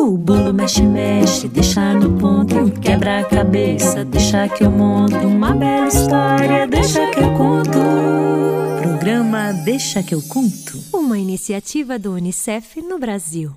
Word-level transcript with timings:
O 0.00 0.16
bolo 0.16 0.54
mexe, 0.54 0.82
mexe, 0.82 1.48
deixa 1.48 1.92
no 1.92 2.16
ponto. 2.20 2.70
Quebra 2.80 3.18
a 3.18 3.24
cabeça, 3.24 4.04
deixa 4.04 4.48
que 4.48 4.62
eu 4.62 4.70
monto. 4.70 5.16
Uma 5.16 5.52
bela 5.52 5.88
história, 5.88 6.68
deixa 6.68 7.10
que 7.10 7.18
eu 7.18 7.34
conto. 7.34 7.78
Programa 8.80 9.52
Deixa 9.64 10.00
que 10.00 10.14
eu 10.14 10.22
conto. 10.22 10.78
Uma 10.94 11.18
iniciativa 11.18 11.98
do 11.98 12.12
Unicef 12.12 12.80
no 12.80 12.96
Brasil. 12.96 13.50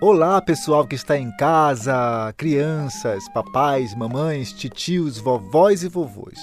Olá, 0.00 0.40
pessoal 0.40 0.86
que 0.86 0.94
está 0.94 1.18
em 1.18 1.36
casa, 1.36 2.32
crianças, 2.36 3.28
papais, 3.30 3.92
mamães, 3.96 4.52
titios, 4.52 5.18
vovós 5.18 5.82
e 5.82 5.88
vovôs. 5.88 6.38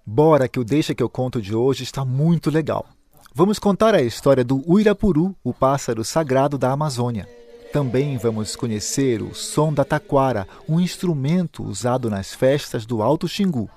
Bora 0.06 0.46
que 0.48 0.60
o 0.60 0.64
Deixa 0.64 0.94
que 0.94 1.02
eu 1.02 1.10
conto 1.10 1.42
de 1.42 1.54
hoje 1.54 1.82
está 1.82 2.04
muito 2.04 2.50
legal. 2.50 2.86
Vamos 3.34 3.58
contar 3.58 3.94
a 3.94 4.02
história 4.02 4.44
do 4.44 4.62
Uirapuru, 4.70 5.34
o 5.44 5.52
pássaro 5.52 6.04
sagrado 6.04 6.56
da 6.56 6.72
Amazônia. 6.72 7.28
Também 7.72 8.16
vamos 8.16 8.56
conhecer 8.56 9.20
o 9.22 9.34
som 9.34 9.72
da 9.72 9.84
taquara, 9.84 10.48
um 10.68 10.80
instrumento 10.80 11.62
usado 11.62 12.08
nas 12.08 12.32
festas 12.32 12.86
do 12.86 13.02
Alto 13.02 13.28
Xingu, 13.28 13.70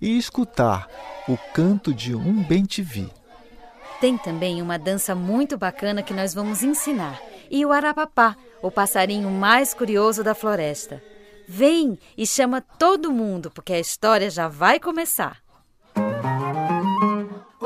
e 0.00 0.18
escutar 0.18 0.86
o 1.26 1.36
canto 1.54 1.94
de 1.94 2.14
um 2.14 2.42
bentivi. 2.42 3.10
Tem 4.00 4.18
também 4.18 4.60
uma 4.60 4.78
dança 4.78 5.14
muito 5.14 5.56
bacana 5.56 6.02
que 6.02 6.12
nós 6.12 6.34
vamos 6.34 6.62
ensinar, 6.62 7.18
e 7.50 7.64
o 7.64 7.72
arapapá, 7.72 8.36
o 8.60 8.70
passarinho 8.70 9.30
mais 9.30 9.72
curioso 9.72 10.22
da 10.22 10.34
floresta. 10.34 11.02
Vem 11.48 11.98
e 12.18 12.26
chama 12.26 12.60
todo 12.60 13.12
mundo, 13.12 13.50
porque 13.50 13.72
a 13.72 13.80
história 13.80 14.28
já 14.28 14.46
vai 14.48 14.78
começar. 14.78 15.45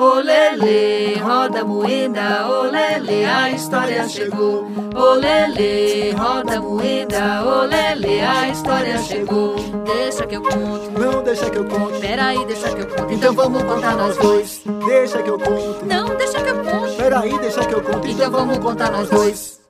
Olele, 0.01 1.19
roda 1.19 1.63
moeda, 1.63 2.49
olele, 2.49 3.23
a 3.23 3.51
história 3.51 4.09
chegou. 4.09 4.67
Olele, 4.95 6.13
roda 6.13 6.59
moeda, 6.59 7.45
olele, 7.45 8.21
a 8.23 8.49
história 8.49 8.97
chegou. 9.03 9.57
Deixa 9.85 10.27
que 10.27 10.37
eu 10.37 10.43
conto. 10.43 10.91
Não 10.99 11.23
deixa 11.23 11.51
que 11.51 11.59
eu 11.59 11.67
conto. 11.67 12.01
Peraí, 12.01 12.47
deixa 12.47 12.75
que 12.75 12.81
eu 12.81 12.87
conto. 12.87 13.13
Então 13.13 13.35
vamos 13.35 13.63
contar 13.63 13.95
nós 13.95 14.17
dois. 14.17 14.63
Deixa 14.87 15.23
que 15.23 15.29
eu 15.29 15.39
conto. 15.39 15.85
Não, 15.85 16.17
deixa 16.17 16.43
que 16.43 16.49
eu 16.49 16.65
conto. 16.65 16.97
Peraí, 16.97 17.39
deixa 17.39 17.67
que 17.67 17.75
eu 17.75 17.83
conto. 17.83 18.09
Então 18.09 18.31
vamos 18.31 18.59
contar 18.59 18.91
nós 18.91 19.11
dois. 19.11 19.61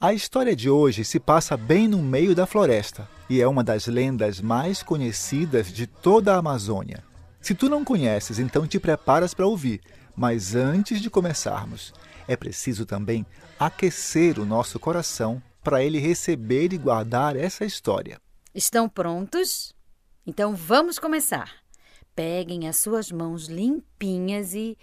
A 0.00 0.14
história 0.14 0.54
de 0.54 0.70
hoje 0.70 1.04
se 1.04 1.18
passa 1.18 1.56
bem 1.56 1.88
no 1.88 1.98
meio 1.98 2.36
da 2.36 2.46
floresta 2.46 3.08
e 3.28 3.40
é 3.40 3.48
uma 3.48 3.64
das 3.64 3.88
lendas 3.88 4.40
mais 4.40 4.80
conhecidas 4.80 5.72
de 5.72 5.88
toda 5.88 6.34
a 6.34 6.38
Amazônia. 6.38 7.05
Se 7.46 7.54
tu 7.54 7.68
não 7.68 7.84
conheces, 7.84 8.40
então 8.40 8.66
te 8.66 8.80
preparas 8.80 9.32
para 9.32 9.46
ouvir. 9.46 9.80
Mas 10.16 10.56
antes 10.56 11.00
de 11.00 11.08
começarmos, 11.08 11.94
é 12.26 12.36
preciso 12.36 12.84
também 12.84 13.24
aquecer 13.56 14.40
o 14.40 14.44
nosso 14.44 14.80
coração 14.80 15.40
para 15.62 15.80
ele 15.80 16.00
receber 16.00 16.72
e 16.72 16.76
guardar 16.76 17.36
essa 17.36 17.64
história. 17.64 18.20
Estão 18.52 18.88
prontos? 18.88 19.72
Então 20.26 20.56
vamos 20.56 20.98
começar. 20.98 21.62
Peguem 22.16 22.66
as 22.66 22.78
suas 22.78 23.12
mãos 23.12 23.46
limpinhas 23.46 24.52
e. 24.52 24.76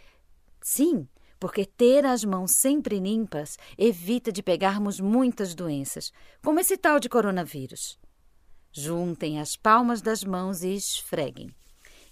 Sim, 0.62 1.06
porque 1.42 1.66
ter 1.66 2.06
as 2.06 2.24
mãos 2.24 2.52
sempre 2.52 2.98
limpas 2.98 3.58
evita 3.78 4.32
de 4.32 4.42
pegarmos 4.42 5.02
muitas 5.02 5.54
doenças, 5.54 6.14
como 6.42 6.62
esse 6.62 6.78
tal 6.78 6.98
de 6.98 7.10
coronavírus. 7.10 8.00
Juntem 8.72 9.42
as 9.42 9.58
palmas 9.58 10.02
das 10.02 10.24
mãos 10.24 10.64
e 10.64 10.74
esfreguem. 10.74 11.54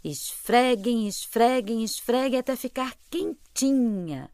Esfreguem, 0.03 1.07
esfreguem, 1.07 1.83
esfreguem 1.83 2.39
até 2.39 2.55
ficar 2.55 2.95
quentinha. 3.09 4.31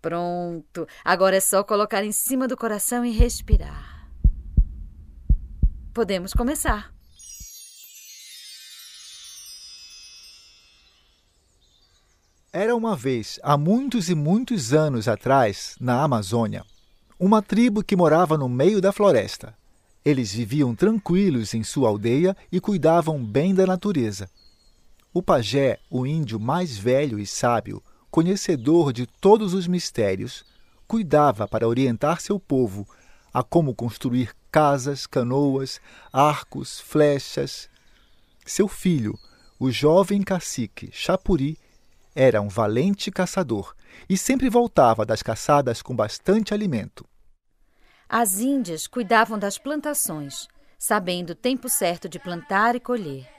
Pronto. 0.00 0.86
Agora 1.04 1.36
é 1.36 1.40
só 1.40 1.62
colocar 1.62 2.04
em 2.04 2.12
cima 2.12 2.48
do 2.48 2.56
coração 2.56 3.04
e 3.04 3.10
respirar. 3.10 4.10
Podemos 5.92 6.32
começar. 6.32 6.92
Era 12.52 12.74
uma 12.74 12.96
vez, 12.96 13.40
há 13.42 13.58
muitos 13.58 14.08
e 14.08 14.14
muitos 14.14 14.72
anos 14.72 15.08
atrás, 15.08 15.74
na 15.80 16.02
Amazônia, 16.02 16.64
uma 17.18 17.42
tribo 17.42 17.82
que 17.82 17.96
morava 17.96 18.38
no 18.38 18.48
meio 18.48 18.80
da 18.80 18.92
floresta. 18.92 19.56
Eles 20.04 20.32
viviam 20.32 20.74
tranquilos 20.74 21.52
em 21.52 21.64
sua 21.64 21.88
aldeia 21.88 22.36
e 22.52 22.60
cuidavam 22.60 23.24
bem 23.24 23.54
da 23.54 23.66
natureza. 23.66 24.30
O 25.16 25.22
pajé, 25.22 25.78
o 25.88 26.04
índio 26.04 26.40
mais 26.40 26.76
velho 26.76 27.20
e 27.20 27.24
sábio, 27.24 27.80
conhecedor 28.10 28.92
de 28.92 29.06
todos 29.06 29.54
os 29.54 29.68
mistérios, 29.68 30.44
cuidava 30.88 31.46
para 31.46 31.68
orientar 31.68 32.20
seu 32.20 32.40
povo 32.40 32.84
a 33.32 33.40
como 33.40 33.76
construir 33.76 34.34
casas, 34.50 35.06
canoas, 35.06 35.80
arcos, 36.12 36.80
flechas. 36.80 37.70
Seu 38.44 38.66
filho, 38.66 39.16
o 39.56 39.70
jovem 39.70 40.20
cacique 40.20 40.90
Chapuri, 40.92 41.56
era 42.12 42.42
um 42.42 42.48
valente 42.48 43.12
caçador 43.12 43.72
e 44.08 44.18
sempre 44.18 44.50
voltava 44.50 45.06
das 45.06 45.22
caçadas 45.22 45.80
com 45.80 45.94
bastante 45.94 46.52
alimento. 46.52 47.06
As 48.08 48.40
índias 48.40 48.88
cuidavam 48.88 49.38
das 49.38 49.58
plantações, 49.58 50.48
sabendo 50.76 51.30
o 51.30 51.36
tempo 51.36 51.68
certo 51.68 52.08
de 52.08 52.18
plantar 52.18 52.74
e 52.74 52.80
colher. 52.80 53.33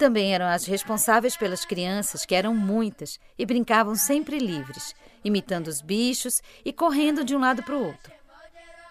Também 0.00 0.32
eram 0.32 0.46
as 0.46 0.64
responsáveis 0.64 1.36
pelas 1.36 1.66
crianças, 1.66 2.24
que 2.24 2.34
eram 2.34 2.54
muitas, 2.54 3.20
e 3.38 3.44
brincavam 3.44 3.94
sempre 3.94 4.38
livres, 4.38 4.94
imitando 5.22 5.66
os 5.66 5.82
bichos 5.82 6.40
e 6.64 6.72
correndo 6.72 7.22
de 7.22 7.36
um 7.36 7.38
lado 7.38 7.62
para 7.62 7.76
o 7.76 7.84
outro. 7.84 8.10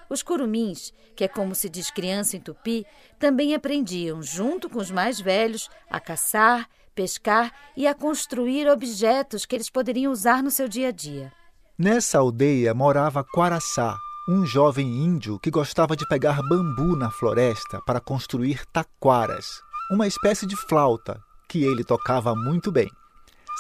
Os 0.08 0.22
curumins, 0.22 0.94
que 1.16 1.24
é 1.24 1.28
como 1.28 1.56
se 1.56 1.68
diz 1.68 1.90
criança 1.90 2.38
em 2.38 2.40
tupi, 2.40 2.86
também 3.18 3.56
aprendiam, 3.56 4.22
junto 4.22 4.70
com 4.70 4.78
os 4.78 4.92
mais 4.92 5.20
velhos, 5.20 5.68
a 5.90 6.00
caçar, 6.00 6.70
pescar 6.94 7.52
e 7.76 7.88
a 7.88 7.96
construir 7.96 8.70
objetos 8.70 9.48
que 9.48 9.56
eles 9.56 9.68
poderiam 9.72 10.12
usar 10.12 10.44
no 10.44 10.52
seu 10.52 10.68
dia 10.68 10.90
a 10.90 10.92
dia. 10.92 11.34
Nessa 11.76 12.20
aldeia 12.20 12.72
morava 12.76 13.24
Quaraçá, 13.24 13.98
um 14.30 14.46
jovem 14.46 14.86
índio 14.86 15.40
que 15.40 15.50
gostava 15.50 15.96
de 15.96 16.08
pegar 16.08 16.40
bambu 16.48 16.96
na 16.96 17.10
floresta 17.10 17.82
para 17.84 18.00
construir 18.00 18.64
taquaras, 18.68 19.48
uma 19.90 20.08
espécie 20.08 20.46
de 20.46 20.56
flauta 20.56 21.22
que 21.48 21.64
ele 21.64 21.84
tocava 21.84 22.36
muito 22.36 22.72
bem. 22.72 22.90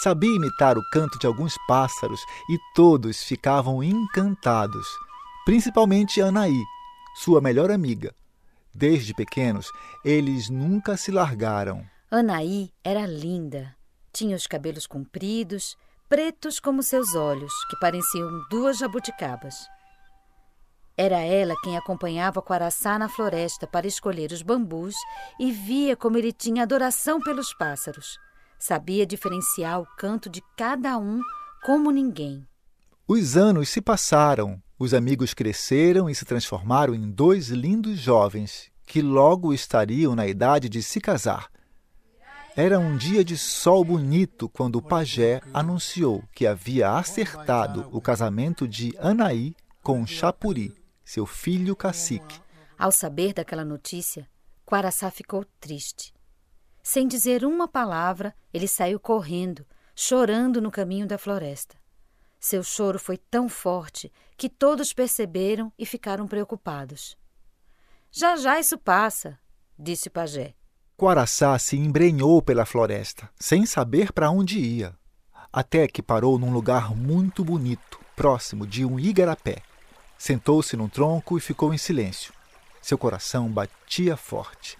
Sabia 0.03 0.33
imitar 0.33 0.77
o 0.77 0.89
canto 0.91 1.17
de 1.19 1.27
alguns 1.27 1.55
pássaros 1.67 2.21
e 2.49 2.57
todos 2.75 3.23
ficavam 3.23 3.83
encantados, 3.83 4.87
principalmente 5.43 6.21
Anaí, 6.21 6.63
sua 7.15 7.41
melhor 7.41 7.71
amiga. 7.71 8.13
Desde 8.73 9.13
pequenos, 9.13 9.69
eles 10.05 10.49
nunca 10.49 10.95
se 10.95 11.11
largaram. 11.11 11.85
Anaí 12.09 12.71
era 12.83 13.05
linda. 13.05 13.75
Tinha 14.13 14.35
os 14.35 14.47
cabelos 14.47 14.87
compridos, 14.87 15.75
pretos 16.07 16.59
como 16.59 16.81
seus 16.81 17.13
olhos, 17.15 17.53
que 17.69 17.79
pareciam 17.79 18.29
duas 18.49 18.77
jabuticabas. 18.77 19.55
Era 21.01 21.19
ela 21.21 21.55
quem 21.63 21.77
acompanhava 21.77 22.41
Quaraçá 22.41 22.99
na 22.99 23.07
floresta 23.07 23.65
para 23.65 23.87
escolher 23.87 24.33
os 24.33 24.41
bambus 24.41 24.95
e 25.39 25.49
via 25.49 25.95
como 25.95 26.17
ele 26.17 26.33
tinha 26.33 26.63
adoração 26.63 27.21
pelos 27.21 27.53
pássaros. 27.53 28.19
Sabia 28.59 29.05
diferenciar 29.05 29.79
o 29.79 29.87
canto 29.97 30.29
de 30.29 30.43
cada 30.57 30.97
um 30.97 31.21
como 31.63 31.89
ninguém. 31.89 32.45
Os 33.07 33.37
anos 33.37 33.69
se 33.69 33.79
passaram, 33.79 34.61
os 34.77 34.93
amigos 34.93 35.33
cresceram 35.33 36.09
e 36.09 36.13
se 36.13 36.25
transformaram 36.25 36.93
em 36.93 37.09
dois 37.09 37.47
lindos 37.47 37.97
jovens 37.97 38.69
que 38.85 39.01
logo 39.01 39.53
estariam 39.53 40.13
na 40.13 40.27
idade 40.27 40.67
de 40.67 40.83
se 40.83 40.99
casar. 40.99 41.47
Era 42.57 42.77
um 42.77 42.97
dia 42.97 43.23
de 43.23 43.37
sol 43.37 43.85
bonito 43.85 44.49
quando 44.49 44.75
o 44.75 44.81
pajé 44.81 45.39
anunciou 45.53 46.25
que 46.33 46.45
havia 46.45 46.91
acertado 46.91 47.87
o 47.93 48.01
casamento 48.01 48.67
de 48.67 48.93
Anaí 48.99 49.55
com 49.81 50.05
Chapuri, 50.05 50.78
seu 51.09 51.25
filho 51.25 51.75
cacique. 51.75 52.39
Ao 52.77 52.91
saber 52.91 53.33
daquela 53.33 53.65
notícia, 53.65 54.29
Quaraçá 54.63 55.09
ficou 55.09 55.43
triste. 55.59 56.13
Sem 56.83 57.07
dizer 57.07 57.43
uma 57.43 57.67
palavra, 57.67 58.31
ele 58.53 58.67
saiu 58.67 58.99
correndo, 58.99 59.65
chorando 59.95 60.61
no 60.61 60.69
caminho 60.69 61.07
da 61.07 61.17
floresta. 61.17 61.75
Seu 62.39 62.61
choro 62.61 62.99
foi 62.99 63.17
tão 63.17 63.49
forte 63.49 64.13
que 64.37 64.47
todos 64.47 64.93
perceberam 64.93 65.73
e 65.79 65.83
ficaram 65.83 66.27
preocupados. 66.27 67.17
Já 68.11 68.35
já 68.35 68.59
isso 68.59 68.77
passa, 68.77 69.39
disse 69.79 70.09
o 70.09 70.11
pajé. 70.11 70.53
Quaraçá 70.95 71.57
se 71.57 71.75
embrenhou 71.75 72.39
pela 72.39 72.67
floresta, 72.67 73.27
sem 73.35 73.65
saber 73.65 74.13
para 74.13 74.29
onde 74.29 74.59
ia, 74.59 74.95
até 75.51 75.87
que 75.87 76.03
parou 76.03 76.37
num 76.37 76.53
lugar 76.53 76.95
muito 76.95 77.43
bonito, 77.43 77.99
próximo 78.15 78.67
de 78.67 78.85
um 78.85 78.99
igarapé. 78.99 79.63
Sentou-se 80.19 80.75
num 80.75 80.89
tronco 80.89 81.37
e 81.37 81.41
ficou 81.41 81.73
em 81.73 81.77
silêncio. 81.77 82.33
Seu 82.81 82.97
coração 82.97 83.49
batia 83.49 84.17
forte. 84.17 84.77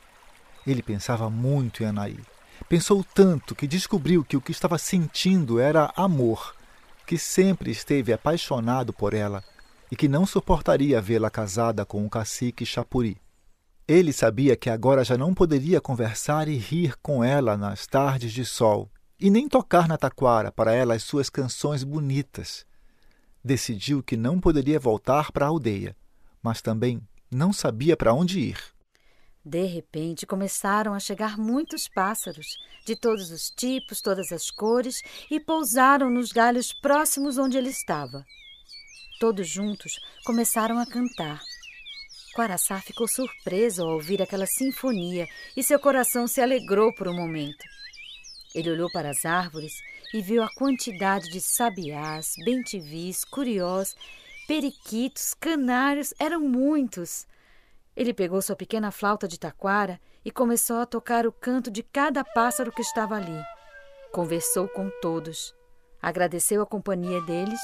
Ele 0.67 0.83
pensava 0.83 1.29
muito 1.29 1.81
em 1.81 1.85
Anaí. 1.85 2.19
Pensou 2.67 3.05
tanto 3.15 3.55
que 3.55 3.65
descobriu 3.65 4.23
que 4.25 4.35
o 4.35 4.41
que 4.41 4.51
estava 4.51 4.77
sentindo 4.77 5.57
era 5.57 5.93
amor, 5.95 6.53
que 7.07 7.17
sempre 7.17 7.71
esteve 7.71 8.11
apaixonado 8.11 8.91
por 8.91 9.13
ela 9.13 9.41
e 9.89 9.95
que 9.95 10.09
não 10.09 10.25
suportaria 10.25 11.01
vê-la 11.01 11.29
casada 11.29 11.85
com 11.85 12.05
o 12.05 12.09
cacique 12.09 12.65
Chapuri. 12.65 13.17
Ele 13.87 14.11
sabia 14.11 14.57
que 14.57 14.69
agora 14.69 15.05
já 15.05 15.17
não 15.17 15.33
poderia 15.33 15.79
conversar 15.79 16.49
e 16.49 16.57
rir 16.57 16.95
com 17.01 17.23
ela 17.23 17.55
nas 17.57 17.87
tardes 17.87 18.33
de 18.33 18.45
sol, 18.45 18.91
e 19.17 19.29
nem 19.29 19.47
tocar 19.47 19.87
na 19.87 19.97
taquara 19.97 20.51
para 20.51 20.73
ela 20.73 20.93
as 20.93 21.03
suas 21.03 21.29
canções 21.29 21.83
bonitas. 21.83 22.65
Decidiu 23.43 24.03
que 24.03 24.17
não 24.17 24.39
poderia 24.39 24.79
voltar 24.79 25.31
para 25.31 25.45
a 25.45 25.49
aldeia, 25.49 25.95
mas 26.43 26.61
também 26.61 27.01
não 27.31 27.53
sabia 27.53 27.95
para 27.95 28.13
onde 28.13 28.39
ir. 28.39 28.59
De 29.43 29.63
repente 29.65 30.25
começaram 30.25 30.93
a 30.93 30.99
chegar 30.99 31.37
muitos 31.37 31.87
pássaros, 31.87 32.45
de 32.85 32.95
todos 32.95 33.31
os 33.31 33.49
tipos, 33.49 34.01
todas 34.01 34.31
as 34.31 34.51
cores, 34.51 35.01
e 35.31 35.39
pousaram 35.39 36.09
nos 36.09 36.31
galhos 36.31 36.73
próximos 36.73 37.37
onde 37.37 37.57
ele 37.57 37.69
estava. 37.69 38.25
Todos 39.19 39.47
juntos 39.47 39.93
começaram 40.25 40.77
a 40.77 40.85
cantar. 40.85 41.41
Quaraçá 42.35 42.79
ficou 42.79 43.07
surpreso 43.07 43.83
ao 43.83 43.93
ouvir 43.93 44.21
aquela 44.21 44.45
sinfonia 44.45 45.27
e 45.57 45.63
seu 45.63 45.79
coração 45.79 46.27
se 46.27 46.41
alegrou 46.41 46.93
por 46.93 47.07
um 47.07 47.15
momento. 47.15 47.63
Ele 48.53 48.71
olhou 48.71 48.91
para 48.91 49.09
as 49.09 49.25
árvores 49.25 49.73
e 50.13 50.21
viu 50.21 50.43
a 50.43 50.49
quantidade 50.55 51.29
de 51.29 51.39
sabiás, 51.39 52.33
bentivis, 52.43 53.23
curiós, 53.23 53.95
periquitos, 54.47 55.33
canários, 55.33 56.13
eram 56.19 56.41
muitos. 56.41 57.27
Ele 57.95 58.13
pegou 58.13 58.41
sua 58.41 58.55
pequena 58.55 58.91
flauta 58.91 59.27
de 59.27 59.39
taquara 59.39 59.99
e 60.25 60.31
começou 60.31 60.77
a 60.77 60.85
tocar 60.85 61.27
o 61.27 61.31
canto 61.31 61.69
de 61.69 61.83
cada 61.83 62.23
pássaro 62.23 62.71
que 62.71 62.81
estava 62.81 63.15
ali. 63.15 63.39
Conversou 64.11 64.67
com 64.67 64.89
todos, 65.01 65.53
agradeceu 66.01 66.61
a 66.61 66.65
companhia 66.65 67.21
deles 67.21 67.59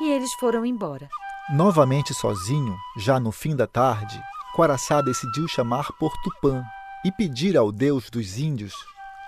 e 0.00 0.10
eles 0.10 0.32
foram 0.34 0.64
embora. 0.64 1.08
Novamente 1.50 2.14
sozinho, 2.14 2.76
já 2.98 3.18
no 3.18 3.32
fim 3.32 3.56
da 3.56 3.66
tarde, 3.66 4.20
Quaraçá 4.54 5.00
decidiu 5.00 5.48
chamar 5.48 5.88
por 5.98 6.12
Tupã 6.22 6.62
e 7.04 7.10
pedir 7.10 7.56
ao 7.56 7.72
deus 7.72 8.10
dos 8.10 8.38
índios 8.38 8.74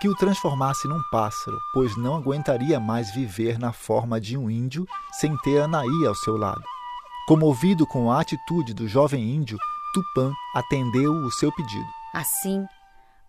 que 0.01 0.09
o 0.09 0.15
transformasse 0.15 0.87
num 0.87 1.01
pássaro, 1.11 1.57
pois 1.73 1.95
não 1.95 2.15
aguentaria 2.15 2.79
mais 2.79 3.13
viver 3.13 3.59
na 3.59 3.71
forma 3.71 4.19
de 4.19 4.35
um 4.35 4.49
índio 4.49 4.85
sem 5.13 5.37
ter 5.37 5.61
Anaí 5.61 6.05
ao 6.07 6.15
seu 6.15 6.35
lado. 6.35 6.63
Comovido 7.27 7.85
com 7.85 8.11
a 8.11 8.19
atitude 8.19 8.73
do 8.73 8.87
jovem 8.87 9.23
índio, 9.23 9.57
Tupã 9.93 10.33
atendeu 10.55 11.13
o 11.13 11.31
seu 11.31 11.51
pedido. 11.53 11.87
Assim, 12.13 12.65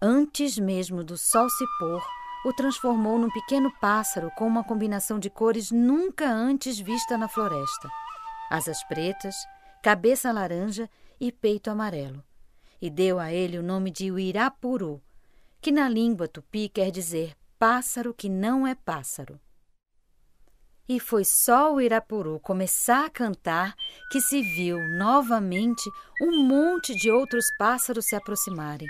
antes 0.01 0.59
mesmo 0.59 1.05
do 1.05 1.17
sol 1.17 1.49
se 1.51 1.65
pôr, 1.79 2.03
o 2.45 2.53
transformou 2.53 3.19
num 3.19 3.31
pequeno 3.31 3.71
pássaro 3.81 4.31
com 4.37 4.47
uma 4.47 4.65
combinação 4.65 5.19
de 5.19 5.31
cores 5.31 5.71
nunca 5.71 6.29
antes 6.29 6.79
vista 6.81 7.17
na 7.17 7.29
floresta 7.29 7.89
asas 8.53 8.85
pretas, 8.85 9.35
cabeça 9.83 10.31
laranja 10.31 10.89
e 11.19 11.33
peito 11.33 11.71
amarelo, 11.71 12.23
e 12.83 12.91
deu 12.91 13.19
a 13.19 13.33
ele 13.33 13.57
o 13.57 13.63
nome 13.63 13.91
de 13.91 14.13
Uirapuru, 14.13 15.01
que 15.63 15.71
na 15.71 15.89
língua 15.89 16.27
tupi 16.27 16.69
quer 16.69 16.91
dizer 16.91 17.37
pássaro 17.57 18.13
que 18.13 18.29
não 18.29 18.67
é 18.67 18.75
pássaro. 18.75 19.39
E 20.89 20.99
foi 20.99 21.25
só 21.25 21.73
o 21.73 21.81
Irapuru 21.81 22.41
começar 22.41 23.07
a 23.07 23.11
cantar 23.11 23.77
que 24.11 24.21
se 24.21 24.43
viu 24.43 24.77
novamente 24.99 25.89
um 26.21 26.43
monte 26.43 26.97
de 26.97 27.09
outros 27.13 27.47
pássaros 27.57 28.07
se 28.07 28.17
aproximarem. 28.17 28.89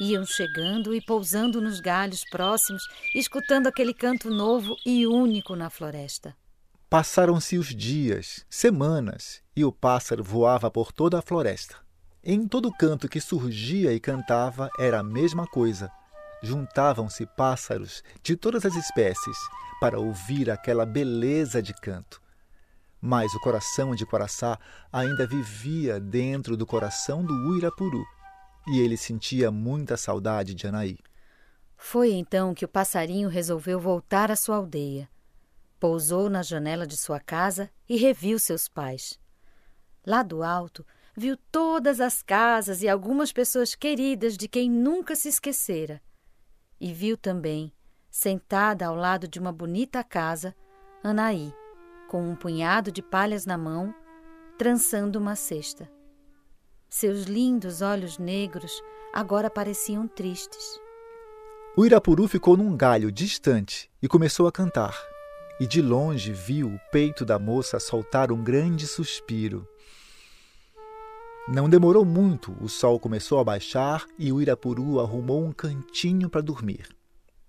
Iam 0.00 0.24
chegando 0.24 0.94
e 0.94 1.04
pousando 1.04 1.60
nos 1.60 1.80
galhos 1.80 2.22
próximos, 2.30 2.82
escutando 3.16 3.66
aquele 3.66 3.92
canto 3.92 4.30
novo 4.30 4.76
e 4.86 5.04
único 5.04 5.56
na 5.56 5.68
floresta. 5.68 6.36
Passaram-se 6.88 7.58
os 7.58 7.74
dias, 7.74 8.46
semanas, 8.48 9.42
e 9.56 9.64
o 9.64 9.72
pássaro 9.72 10.22
voava 10.22 10.70
por 10.70 10.92
toda 10.92 11.18
a 11.18 11.22
floresta. 11.22 11.76
Em 12.22 12.46
todo 12.46 12.72
canto 12.72 13.08
que 13.08 13.20
surgia 13.20 13.92
e 13.92 13.98
cantava 13.98 14.70
era 14.78 15.00
a 15.00 15.02
mesma 15.02 15.46
coisa. 15.46 15.90
Juntavam-se 16.42 17.24
pássaros 17.24 18.02
de 18.22 18.36
todas 18.36 18.66
as 18.66 18.74
espécies 18.74 19.36
para 19.80 19.98
ouvir 19.98 20.50
aquela 20.50 20.84
beleza 20.84 21.62
de 21.62 21.72
canto. 21.72 22.20
Mas 23.00 23.32
o 23.34 23.40
coração 23.40 23.94
de 23.94 24.04
Quaraçá 24.04 24.58
ainda 24.92 25.26
vivia 25.26 26.00
dentro 26.00 26.56
do 26.56 26.66
coração 26.66 27.24
do 27.24 27.34
Uirapuru, 27.50 28.04
e 28.68 28.80
ele 28.80 28.96
sentia 28.96 29.50
muita 29.50 29.96
saudade 29.96 30.54
de 30.54 30.66
Anaí. 30.66 30.98
Foi 31.76 32.12
então 32.12 32.54
que 32.54 32.64
o 32.64 32.68
passarinho 32.68 33.28
resolveu 33.28 33.80
voltar 33.80 34.30
à 34.30 34.36
sua 34.36 34.56
aldeia. 34.56 35.08
Pousou 35.80 36.30
na 36.30 36.42
janela 36.42 36.86
de 36.86 36.96
sua 36.96 37.18
casa 37.18 37.68
e 37.88 37.96
reviu 37.96 38.38
seus 38.38 38.68
pais. 38.68 39.18
Lá 40.06 40.22
do 40.22 40.44
alto, 40.44 40.86
viu 41.16 41.36
todas 41.50 42.00
as 42.00 42.22
casas 42.22 42.82
e 42.82 42.88
algumas 42.88 43.32
pessoas 43.32 43.74
queridas 43.74 44.36
de 44.36 44.46
quem 44.46 44.70
nunca 44.70 45.16
se 45.16 45.28
esquecera. 45.28 46.00
E 46.82 46.92
viu 46.92 47.16
também, 47.16 47.72
sentada 48.10 48.86
ao 48.86 48.96
lado 48.96 49.28
de 49.28 49.38
uma 49.38 49.52
bonita 49.52 50.02
casa, 50.02 50.52
Anaí, 51.00 51.54
com 52.08 52.28
um 52.28 52.34
punhado 52.34 52.90
de 52.90 53.00
palhas 53.00 53.46
na 53.46 53.56
mão, 53.56 53.94
trançando 54.58 55.16
uma 55.16 55.36
cesta. 55.36 55.88
Seus 56.88 57.26
lindos 57.26 57.82
olhos 57.82 58.18
negros 58.18 58.82
agora 59.14 59.48
pareciam 59.48 60.08
tristes. 60.08 60.80
O 61.76 61.86
Irapuru 61.86 62.26
ficou 62.26 62.56
num 62.56 62.76
galho 62.76 63.12
distante 63.12 63.88
e 64.02 64.08
começou 64.08 64.48
a 64.48 64.52
cantar 64.52 64.92
e 65.62 65.66
de 65.66 65.80
longe 65.80 66.32
viu 66.32 66.66
o 66.66 66.80
peito 66.90 67.24
da 67.24 67.38
moça 67.38 67.78
soltar 67.78 68.32
um 68.32 68.42
grande 68.42 68.84
suspiro. 68.84 69.64
Não 71.48 71.68
demorou 71.68 72.04
muito, 72.04 72.56
o 72.60 72.68
sol 72.68 73.00
começou 73.00 73.40
a 73.40 73.44
baixar 73.44 74.06
e 74.16 74.32
o 74.32 74.40
Irapuru 74.40 75.00
arrumou 75.00 75.44
um 75.44 75.52
cantinho 75.52 76.30
para 76.30 76.40
dormir. 76.40 76.88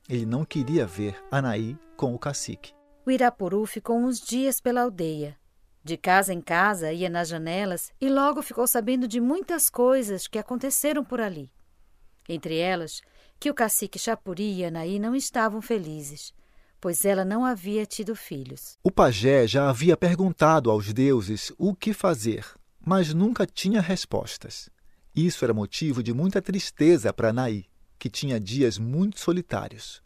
Ele 0.09 0.25
não 0.25 0.43
queria 0.43 0.85
ver 0.85 1.15
Anaí 1.29 1.77
com 1.95 2.13
o 2.13 2.19
cacique. 2.19 2.73
O 3.05 3.11
Irapuru 3.11 3.65
ficou 3.65 3.97
uns 3.97 4.19
dias 4.19 4.59
pela 4.59 4.81
aldeia. 4.81 5.37
De 5.83 5.95
casa 5.95 6.33
em 6.33 6.41
casa 6.41 6.91
ia 6.91 7.09
nas 7.09 7.27
janelas 7.27 7.91
e 8.01 8.09
logo 8.09 8.41
ficou 8.41 8.65
sabendo 8.65 9.07
de 9.07 9.21
muitas 9.21 9.69
coisas 9.69 10.27
que 10.27 10.39
aconteceram 10.39 11.03
por 11.03 11.21
ali. 11.21 11.51
Entre 12.27 12.57
elas, 12.57 13.01
que 13.39 13.49
o 13.49 13.53
cacique 13.53 13.99
Chapuri 13.99 14.59
e 14.59 14.65
Anaí 14.65 14.97
não 14.97 15.15
estavam 15.15 15.61
felizes 15.61 16.33
pois 16.83 17.05
ela 17.05 17.23
não 17.23 17.45
havia 17.45 17.85
tido 17.85 18.13
filhos. 18.13 18.77
O 18.83 18.91
pajé 18.91 19.47
já 19.47 19.69
havia 19.69 19.95
perguntado 19.95 20.69
aos 20.69 20.91
deuses 20.91 21.49
o 21.57 21.73
que 21.73 21.93
fazer, 21.93 22.45
mas 22.85 23.13
nunca 23.13 23.45
tinha 23.45 23.81
respostas. 23.81 24.69
Isso 25.15 25.45
era 25.45 25.53
motivo 25.53 26.03
de 26.03 26.13
muita 26.13 26.41
tristeza 26.41 27.13
para 27.13 27.31
Naí, 27.31 27.65
que 27.97 28.09
tinha 28.09 28.39
dias 28.39 28.77
muito 28.77 29.19
solitários. 29.19 30.01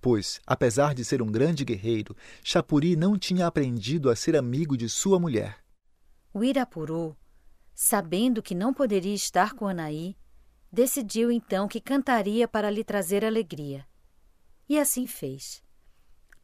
Pois, 0.00 0.40
apesar 0.46 0.94
de 0.94 1.04
ser 1.04 1.20
um 1.20 1.26
grande 1.26 1.64
guerreiro, 1.64 2.16
Chapuri 2.42 2.96
não 2.96 3.18
tinha 3.18 3.46
aprendido 3.46 4.08
a 4.08 4.16
ser 4.16 4.36
amigo 4.36 4.76
de 4.76 4.88
sua 4.88 5.18
mulher. 5.18 5.58
O 6.32 6.44
Irapuru, 6.44 7.16
sabendo 7.74 8.42
que 8.42 8.54
não 8.54 8.72
poderia 8.72 9.14
estar 9.14 9.52
com 9.54 9.66
Anaí, 9.66 10.16
decidiu 10.72 11.30
então 11.30 11.66
que 11.66 11.80
cantaria 11.80 12.46
para 12.46 12.70
lhe 12.70 12.84
trazer 12.84 13.24
alegria. 13.24 13.84
E 14.68 14.78
assim 14.78 15.06
fez. 15.06 15.62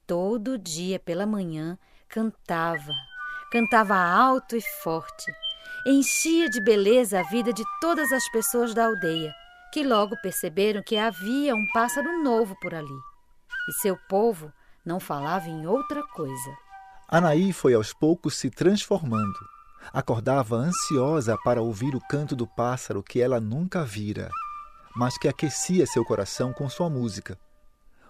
Todo 0.07 0.59
dia 0.59 0.99
pela 0.99 1.27
manhã 1.27 1.79
cantava, 2.09 2.93
cantava 3.51 3.97
alto 3.97 4.57
e 4.57 4.61
forte. 4.83 5.46
Enchia 5.87 6.49
de 6.49 6.61
beleza 6.61 7.21
a 7.21 7.23
vida 7.23 7.53
de 7.53 7.65
todas 7.81 8.13
as 8.13 8.29
pessoas 8.31 8.75
da 8.75 8.87
aldeia, 8.87 9.33
que 9.73 9.85
logo 9.85 10.17
perceberam 10.23 10.83
que 10.83 10.97
havia 10.97 11.55
um 11.55 11.67
pássaro 11.73 12.23
novo 12.23 12.57
por 12.61 12.75
ali. 12.75 12.99
e 13.69 13.73
seu 13.73 13.97
povo 14.09 14.53
não 14.85 15.01
falava 15.01 15.49
em 15.49 15.67
outra 15.67 16.03
coisa. 16.09 16.57
Anaí 17.09 17.53
foi 17.53 17.75
aos 17.75 17.93
poucos 17.93 18.37
se 18.37 18.51
transformando. 18.51 19.39
Acordava 19.93 20.57
ansiosa 20.57 21.37
para 21.45 21.63
ouvir 21.63 21.95
o 21.95 22.01
canto 22.09 22.35
do 22.35 22.47
pássaro 22.47 23.03
que 23.03 23.21
ela 23.21 23.41
nunca 23.41 23.85
vira, 23.85 24.31
mas 24.95 25.17
que 25.19 25.29
aquecia 25.29 25.87
seu 25.87 26.05
coração 26.05 26.53
com 26.53 26.69
sua 26.69 26.89
música. 26.89 27.39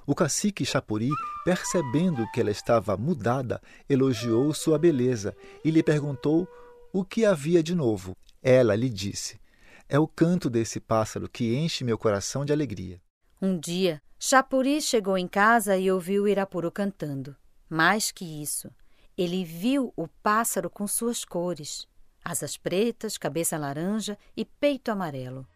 O 0.07 0.15
cacique 0.15 0.65
Chapuri, 0.65 1.11
percebendo 1.45 2.25
que 2.33 2.41
ela 2.41 2.51
estava 2.51 2.97
mudada, 2.97 3.61
elogiou 3.89 4.55
sua 4.55 4.79
beleza 4.79 5.37
e 5.65 5.71
lhe 5.71 5.83
perguntou 5.83 6.49
o 6.93 7.05
que 7.05 7.25
havia 7.25 7.63
de 7.63 7.75
novo. 7.75 8.17
Ela 8.43 8.75
lhe 8.75 8.89
disse: 8.89 9.41
É 9.89 9.99
o 9.99 10.07
canto 10.07 10.49
desse 10.49 10.81
pássaro 10.81 11.29
que 11.29 11.55
enche 11.57 11.85
meu 11.85 11.99
coração 11.99 12.45
de 12.45 12.53
alegria. 12.53 13.01
Um 13.41 13.59
dia, 13.59 14.01
Chapuri 14.19 14.81
chegou 14.81 15.19
em 15.19 15.29
casa 15.29 15.77
e 15.77 15.91
ouviu 15.91 16.27
Irapuru 16.27 16.71
cantando. 16.71 17.37
Mais 17.69 18.11
que 18.11 18.25
isso, 18.43 18.71
ele 19.17 19.45
viu 19.45 19.93
o 19.97 20.07
pássaro 20.07 20.71
com 20.71 20.87
suas 20.87 21.25
cores: 21.25 21.87
asas 22.25 22.57
pretas, 22.57 23.19
cabeça 23.19 23.59
laranja 23.59 24.17
e 24.37 24.45
peito 24.45 24.91
amarelo. 24.91 25.47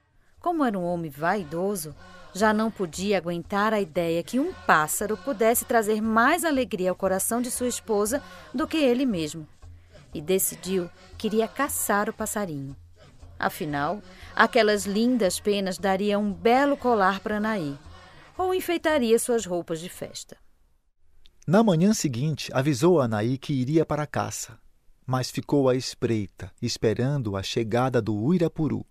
Como 0.41 0.65
era 0.65 0.79
um 0.79 0.85
homem 0.85 1.11
vaidoso, 1.11 1.95
já 2.33 2.53
não 2.53 2.71
podia 2.71 3.19
aguentar 3.19 3.75
a 3.75 3.81
ideia 3.81 4.23
que 4.23 4.41
um 4.41 4.53
pássaro 4.67 5.17
pudesse 5.17 5.65
trazer 5.65 6.01
mais 6.01 6.45
alegria 6.45 6.91
ao 6.91 6.97
coração 6.97 7.43
de 7.43 7.51
sua 7.51 7.69
esposa 7.69 8.23
do 8.55 8.67
que 8.67 8.79
ele 8.79 9.05
mesmo. 9.05 9.47
E 10.13 10.21
decidiu 10.21 10.91
que 11.17 11.27
iria 11.27 11.47
caçar 11.47 12.09
o 12.09 12.13
passarinho. 12.13 12.77
Afinal, 13.39 14.03
aquelas 14.37 14.85
lindas 14.85 15.41
penas 15.41 15.79
dariam 15.79 16.23
um 16.25 16.33
belo 16.33 16.77
colar 16.77 17.21
para 17.21 17.39
Anaí, 17.39 17.79
ou 18.37 18.55
enfeitaria 18.55 19.19
suas 19.19 19.47
roupas 19.47 19.81
de 19.81 19.89
festa. 19.89 20.37
Na 21.47 21.63
manhã 21.63 21.95
seguinte, 21.95 22.51
avisou 22.53 23.01
a 23.01 23.05
Anaí 23.05 23.39
que 23.39 23.53
iria 23.53 23.85
para 23.87 24.03
a 24.03 24.07
caça, 24.07 24.59
mas 25.07 25.31
ficou 25.31 25.69
à 25.69 25.75
espreita, 25.75 26.53
esperando 26.61 27.37
a 27.37 27.43
chegada 27.43 28.01
do 28.01 28.15
Uirapuru. 28.15 28.85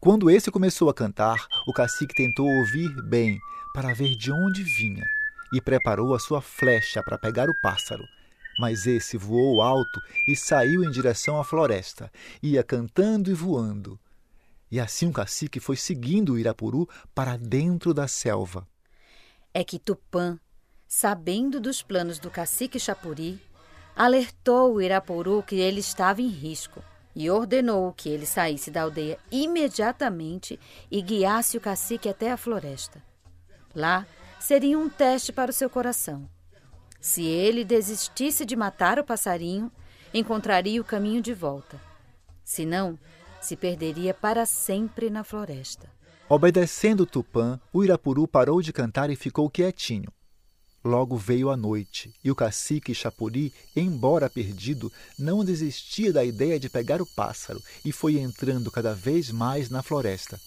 Quando 0.00 0.30
esse 0.30 0.50
começou 0.50 0.88
a 0.88 0.94
cantar, 0.94 1.46
o 1.66 1.72
cacique 1.72 2.14
tentou 2.14 2.46
ouvir 2.46 2.90
bem 3.02 3.38
para 3.74 3.92
ver 3.92 4.14
de 4.16 4.30
onde 4.30 4.62
vinha 4.62 5.04
e 5.52 5.60
preparou 5.60 6.14
a 6.14 6.18
sua 6.18 6.40
flecha 6.40 7.02
para 7.02 7.18
pegar 7.18 7.48
o 7.50 7.54
pássaro. 7.60 8.04
Mas 8.58 8.86
esse 8.86 9.16
voou 9.16 9.60
alto 9.60 10.00
e 10.28 10.36
saiu 10.36 10.84
em 10.84 10.90
direção 10.90 11.40
à 11.40 11.44
floresta, 11.44 12.10
ia 12.42 12.62
cantando 12.62 13.30
e 13.30 13.34
voando. 13.34 13.98
E 14.70 14.78
assim 14.80 15.08
o 15.08 15.12
cacique 15.12 15.60
foi 15.60 15.76
seguindo 15.76 16.34
o 16.34 16.38
Irapuru 16.38 16.88
para 17.14 17.36
dentro 17.36 17.92
da 17.92 18.08
selva. 18.08 18.66
É 19.52 19.62
que 19.62 19.78
Tupã 19.78 20.38
sabendo 20.94 21.58
dos 21.58 21.82
planos 21.82 22.20
do 22.20 22.30
cacique 22.30 22.78
Chapuri, 22.78 23.40
alertou 23.96 24.74
o 24.74 24.80
Irapuru 24.80 25.42
que 25.42 25.56
ele 25.56 25.80
estava 25.80 26.22
em 26.22 26.28
risco 26.28 26.84
e 27.16 27.28
ordenou 27.28 27.92
que 27.92 28.08
ele 28.08 28.24
saísse 28.24 28.70
da 28.70 28.82
aldeia 28.82 29.18
imediatamente 29.30 30.58
e 30.88 31.02
guiasse 31.02 31.56
o 31.56 31.60
cacique 31.60 32.08
até 32.08 32.30
a 32.30 32.36
floresta. 32.36 33.02
Lá 33.74 34.06
seria 34.38 34.78
um 34.78 34.88
teste 34.88 35.32
para 35.32 35.50
o 35.50 35.54
seu 35.54 35.68
coração. 35.68 36.28
Se 37.04 37.22
ele 37.22 37.66
desistisse 37.66 38.46
de 38.46 38.56
matar 38.56 38.98
o 38.98 39.04
passarinho, 39.04 39.70
encontraria 40.14 40.80
o 40.80 40.84
caminho 40.84 41.20
de 41.20 41.34
volta. 41.34 41.78
Se 42.42 42.64
não, 42.64 42.98
se 43.42 43.56
perderia 43.56 44.14
para 44.14 44.46
sempre 44.46 45.10
na 45.10 45.22
floresta. 45.22 45.86
Obedecendo 46.30 47.04
Tupã, 47.04 47.60
o 47.70 47.84
Irapuru 47.84 48.26
parou 48.26 48.62
de 48.62 48.72
cantar 48.72 49.10
e 49.10 49.16
ficou 49.16 49.50
quietinho. 49.50 50.10
Logo 50.82 51.14
veio 51.14 51.50
a 51.50 51.58
noite, 51.58 52.10
e 52.24 52.30
o 52.30 52.34
cacique 52.34 52.94
Chapuri, 52.94 53.52
embora 53.76 54.30
perdido, 54.30 54.90
não 55.18 55.44
desistia 55.44 56.10
da 56.10 56.24
ideia 56.24 56.58
de 56.58 56.70
pegar 56.70 57.02
o 57.02 57.06
pássaro 57.14 57.62
e 57.84 57.92
foi 57.92 58.16
entrando 58.16 58.70
cada 58.70 58.94
vez 58.94 59.30
mais 59.30 59.68
na 59.68 59.82
floresta. 59.82 60.40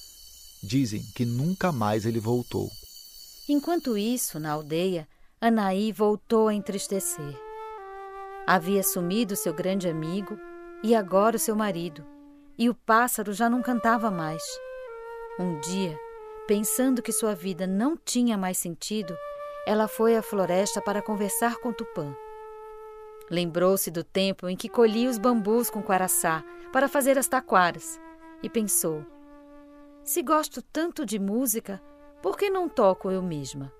Dizem 0.63 1.03
que 1.13 1.23
nunca 1.23 1.71
mais 1.71 2.03
ele 2.03 2.19
voltou. 2.19 2.67
Enquanto 3.47 3.95
isso, 3.95 4.39
na 4.39 4.53
aldeia, 4.53 5.07
Anaí 5.39 5.91
voltou 5.91 6.47
a 6.47 6.53
entristecer. 6.55 7.39
Havia 8.47 8.81
sumido 8.81 9.35
seu 9.35 9.53
grande 9.53 9.87
amigo 9.87 10.35
e 10.81 10.95
agora 10.95 11.35
o 11.35 11.39
seu 11.39 11.55
marido, 11.55 12.03
e 12.57 12.67
o 12.67 12.73
pássaro 12.73 13.31
já 13.33 13.47
não 13.47 13.61
cantava 13.61 14.09
mais. 14.09 14.41
Um 15.39 15.59
dia, 15.59 15.95
pensando 16.47 17.03
que 17.03 17.11
sua 17.11 17.35
vida 17.35 17.67
não 17.67 17.95
tinha 17.95 18.35
mais 18.35 18.57
sentido, 18.57 19.15
ela 19.67 19.87
foi 19.87 20.17
à 20.17 20.23
floresta 20.23 20.81
para 20.81 21.03
conversar 21.03 21.57
com 21.57 21.71
Tupã. 21.71 22.15
Lembrou-se 23.29 23.91
do 23.91 24.03
tempo 24.03 24.49
em 24.49 24.55
que 24.55 24.67
colhia 24.67 25.07
os 25.07 25.19
bambus 25.19 25.69
com 25.69 25.83
quaraçá 25.83 26.43
para 26.73 26.87
fazer 26.87 27.15
as 27.15 27.27
taquaras 27.27 28.01
e 28.41 28.49
pensou: 28.49 29.05
se 30.03 30.23
gosto 30.23 30.63
tanto 30.63 31.05
de 31.05 31.19
música, 31.19 31.79
por 32.23 32.35
que 32.35 32.49
não 32.49 32.67
toco 32.67 33.11
eu 33.11 33.21
mesma? 33.21 33.76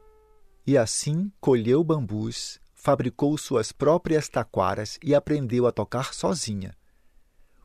E 0.67 0.77
assim 0.77 1.31
colheu 1.39 1.81
bambus, 1.83 2.59
fabricou 2.75 3.37
suas 3.37 3.71
próprias 3.71 4.27
taquaras 4.27 4.99
e 5.01 5.15
aprendeu 5.15 5.65
a 5.65 5.71
tocar 5.71 6.13
sozinha. 6.13 6.75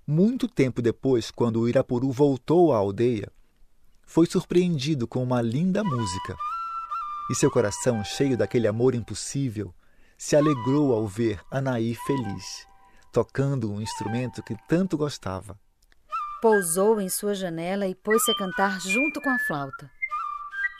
Muito 0.07 0.47
tempo 0.47 0.81
depois, 0.81 1.31
quando 1.31 1.61
o 1.61 1.69
Irapuru 1.69 2.13
voltou 2.13 2.73
à 2.73 2.79
aldeia, 2.79 3.31
foi 4.03 4.27
surpreendido 4.27 5.09
com 5.09 5.23
uma 5.23 5.43
linda 5.43 5.83
música 5.83 6.37
e 7.31 7.35
seu 7.35 7.51
coração, 7.51 8.05
cheio 8.05 8.37
daquele 8.37 8.69
amor 8.69 8.95
impossível, 8.95 9.75
se 10.19 10.37
alegrou 10.37 10.93
ao 10.93 11.07
ver 11.07 11.41
Anaí 11.51 11.95
feliz, 11.95 12.67
tocando 13.11 13.73
um 13.73 13.81
instrumento 13.81 14.43
que 14.43 14.57
tanto 14.69 14.97
gostava. 14.97 15.59
Pousou 16.41 17.01
em 17.01 17.09
sua 17.09 17.35
janela 17.35 17.87
e 17.87 17.95
pôs-se 17.95 18.31
a 18.31 18.37
cantar 18.37 18.81
junto 18.81 19.21
com 19.21 19.31
a 19.31 19.39
flauta. 19.39 19.91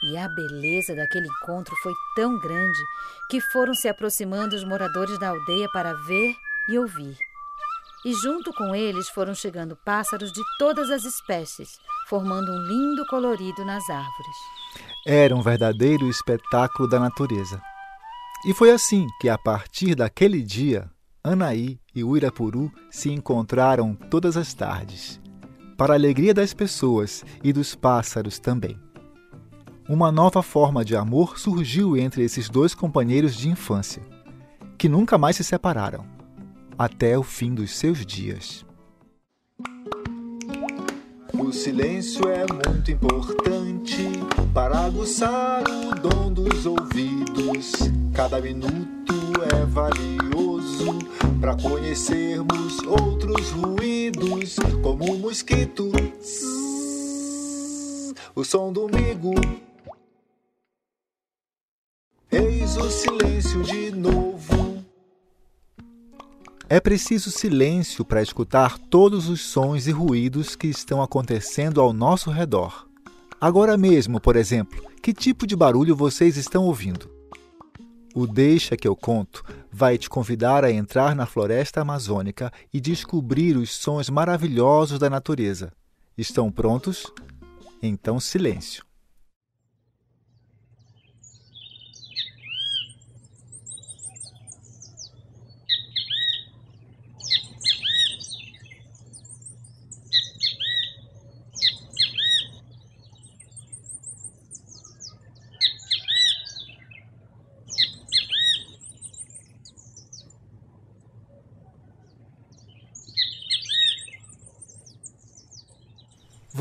E 0.05 0.17
a 0.17 0.27
beleza 0.27 0.93
daquele 0.93 1.27
encontro 1.27 1.73
foi 1.77 1.93
tão 2.15 2.37
grande 2.39 2.79
que 3.29 3.39
foram 3.39 3.73
se 3.73 3.87
aproximando 3.87 4.55
os 4.55 4.63
moradores 4.63 5.17
da 5.17 5.29
aldeia 5.29 5.69
para 5.71 5.93
ver 5.93 6.35
e 6.69 6.77
ouvir. 6.77 7.17
E 8.05 8.13
junto 8.13 8.51
com 8.53 8.75
eles 8.75 9.07
foram 9.09 9.33
chegando 9.33 9.77
pássaros 9.77 10.31
de 10.33 10.41
todas 10.59 10.91
as 10.91 11.05
espécies, 11.05 11.79
formando 12.09 12.51
um 12.51 12.67
lindo 12.67 13.05
colorido 13.05 13.63
nas 13.63 13.89
árvores. 13.89 14.35
Era 15.07 15.33
um 15.33 15.41
verdadeiro 15.41 16.09
espetáculo 16.09 16.89
da 16.89 16.99
natureza. 16.99 17.61
E 18.45 18.53
foi 18.53 18.71
assim 18.71 19.07
que, 19.21 19.29
a 19.29 19.37
partir 19.37 19.95
daquele 19.95 20.43
dia, 20.43 20.91
Anaí 21.23 21.79
e 21.95 22.03
Uirapuru 22.03 22.69
se 22.91 23.09
encontraram 23.09 23.95
todas 23.95 24.35
as 24.35 24.53
tardes, 24.53 25.21
para 25.77 25.93
a 25.93 25.95
alegria 25.95 26.33
das 26.33 26.53
pessoas 26.53 27.23
e 27.41 27.53
dos 27.53 27.73
pássaros 27.73 28.37
também. 28.37 28.77
Uma 29.87 30.13
nova 30.13 30.41
forma 30.41 30.85
de 30.85 30.95
amor 30.95 31.37
surgiu 31.37 31.97
entre 31.97 32.23
esses 32.23 32.47
dois 32.47 32.73
companheiros 32.73 33.35
de 33.35 33.49
infância, 33.49 34.01
que 34.77 34.87
nunca 34.87 35.17
mais 35.17 35.35
se 35.35 35.43
separaram, 35.43 36.05
até 36.77 37.17
o 37.17 37.23
fim 37.23 37.53
dos 37.53 37.75
seus 37.75 38.05
dias. 38.05 38.65
O 41.37 41.51
silêncio 41.51 42.21
é 42.29 42.45
muito 42.49 42.91
importante 42.91 44.07
para 44.53 44.85
aguçar 44.85 45.61
o 45.67 45.95
dom 45.95 46.31
dos 46.31 46.65
ouvidos. 46.65 47.73
Cada 48.13 48.39
minuto 48.39 49.13
é 49.53 49.65
valioso 49.65 50.97
para 51.41 51.57
conhecermos 51.57 52.79
outros 52.87 53.51
ruídos, 53.51 54.55
como 54.81 55.13
o 55.13 55.19
mosquito, 55.19 55.91
o 58.33 58.43
som 58.45 58.71
do 58.71 58.87
migo. 58.87 59.33
Eis 62.63 62.77
o 62.77 62.89
silêncio 62.89 63.61
de 63.61 63.91
novo. 63.91 64.81
É 66.69 66.79
preciso 66.79 67.29
silêncio 67.29 68.05
para 68.05 68.21
escutar 68.21 68.79
todos 68.79 69.27
os 69.27 69.41
sons 69.41 69.85
e 69.85 69.91
ruídos 69.91 70.55
que 70.55 70.67
estão 70.67 71.01
acontecendo 71.01 71.81
ao 71.81 71.91
nosso 71.91 72.31
redor. 72.31 72.87
Agora 73.39 73.75
mesmo, 73.75 74.17
por 74.17 74.37
exemplo, 74.37 74.81
que 75.01 75.13
tipo 75.13 75.45
de 75.45 75.57
barulho 75.57 75.93
vocês 75.93 76.37
estão 76.37 76.63
ouvindo? 76.63 77.11
O 78.15 78.25
Deixa 78.25 78.77
que 78.77 78.87
eu 78.87 78.95
conto 78.95 79.43
vai 79.69 79.97
te 79.97 80.09
convidar 80.09 80.63
a 80.63 80.71
entrar 80.71 81.17
na 81.17 81.25
floresta 81.25 81.81
amazônica 81.81 82.49
e 82.73 82.79
descobrir 82.79 83.57
os 83.57 83.75
sons 83.75 84.09
maravilhosos 84.09 84.97
da 84.97 85.09
natureza. 85.09 85.73
Estão 86.17 86.49
prontos? 86.49 87.11
Então, 87.81 88.21
silêncio. 88.21 88.85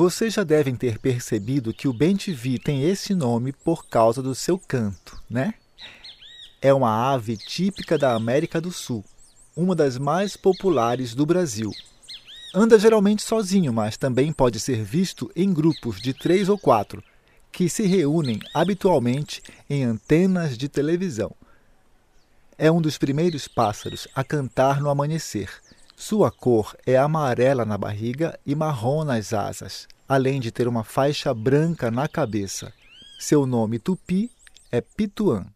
Vocês 0.05 0.35
já 0.35 0.43
devem 0.43 0.75
ter 0.75 0.99
percebido 0.99 1.73
que 1.73 1.87
o 1.87 1.93
bem-te-vi 1.93 2.59
tem 2.59 2.83
esse 2.83 3.15
nome 3.15 3.53
por 3.53 3.87
causa 3.87 4.21
do 4.21 4.35
seu 4.35 4.59
canto, 4.59 5.17
né? 5.31 5.55
É 6.61 6.75
uma 6.75 7.13
ave 7.13 7.37
típica 7.37 7.97
da 7.97 8.13
América 8.13 8.61
do 8.61 8.73
Sul, 8.73 9.05
uma 9.55 9.77
das 9.77 9.99
mais 9.99 10.37
populares 10.37 11.15
do 11.15 11.25
Brasil. 11.25 11.71
Anda 12.53 12.81
geralmente 12.81 13.23
sozinho, 13.23 13.73
mas 13.73 13.97
também 13.97 14.33
pode 14.33 14.59
ser 14.59 14.83
visto 14.83 15.31
em 15.37 15.55
grupos 15.55 16.03
de 16.03 16.13
três 16.13 16.49
ou 16.49 16.59
quatro, 16.59 17.01
que 17.53 17.69
se 17.69 17.85
reúnem 17.85 18.41
habitualmente 18.53 19.41
em 19.71 19.85
antenas 19.85 20.59
de 20.59 20.69
televisão. 20.69 21.31
É 22.59 22.73
um 22.73 22.83
dos 22.83 22.99
primeiros 22.99 23.47
pássaros 23.47 24.09
a 24.17 24.25
cantar 24.25 24.81
no 24.81 24.91
amanhecer. 24.91 25.49
Sua 25.97 26.31
cor 26.31 26.77
é 26.87 26.97
amarela 26.97 27.65
na 27.65 27.79
barriga 27.79 28.39
e 28.45 28.55
marrom 28.55 29.05
nas 29.05 29.33
asas, 29.33 29.87
além 30.09 30.41
de 30.41 30.51
ter 30.51 30.67
uma 30.67 30.85
faixa 30.85 31.33
branca 31.33 31.91
na 31.91 32.09
cabeça. 32.09 32.73
Seu 33.21 33.47
nome 33.47 33.79
tupi 33.79 34.31
é 34.71 34.81
pituã. 34.81 35.47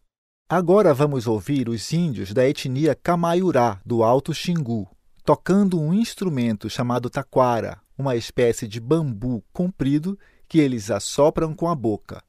Agora 0.49 0.93
vamos 0.93 1.27
ouvir 1.27 1.67
os 1.67 1.91
índios 1.91 2.33
da 2.33 2.47
etnia 2.47 2.95
Camaiurá, 2.95 3.81
do 3.85 4.03
Alto 4.03 4.33
Xingu, 4.33 4.87
tocando 5.25 5.77
um 5.77 5.93
instrumento 5.93 6.69
chamado 6.69 7.09
taquara, 7.09 7.81
uma 7.97 8.15
espécie 8.15 8.65
de 8.65 8.79
bambu 8.79 9.43
comprido 9.51 10.17
que 10.47 10.59
eles 10.59 10.89
assopram 10.89 11.53
com 11.53 11.67
a 11.67 11.75
boca. 11.75 12.23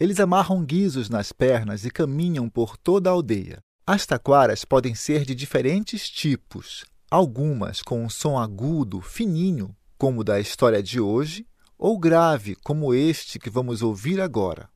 Eles 0.00 0.18
amarram 0.18 0.64
guizos 0.64 1.10
nas 1.10 1.32
pernas 1.32 1.84
e 1.84 1.90
caminham 1.90 2.48
por 2.48 2.78
toda 2.78 3.10
a 3.10 3.12
aldeia. 3.12 3.58
As 3.86 4.06
taquaras 4.06 4.64
podem 4.64 4.94
ser 4.94 5.26
de 5.26 5.34
diferentes 5.34 6.08
tipos, 6.08 6.84
algumas 7.14 7.80
com 7.80 8.02
um 8.02 8.10
som 8.10 8.36
agudo, 8.36 9.00
fininho, 9.00 9.74
como 9.96 10.22
o 10.22 10.24
da 10.24 10.40
história 10.40 10.82
de 10.82 11.00
hoje, 11.00 11.46
ou 11.78 11.96
grave, 11.96 12.56
como 12.56 12.92
este 12.92 13.38
que 13.38 13.48
vamos 13.48 13.82
ouvir 13.82 14.20
agora. 14.20 14.68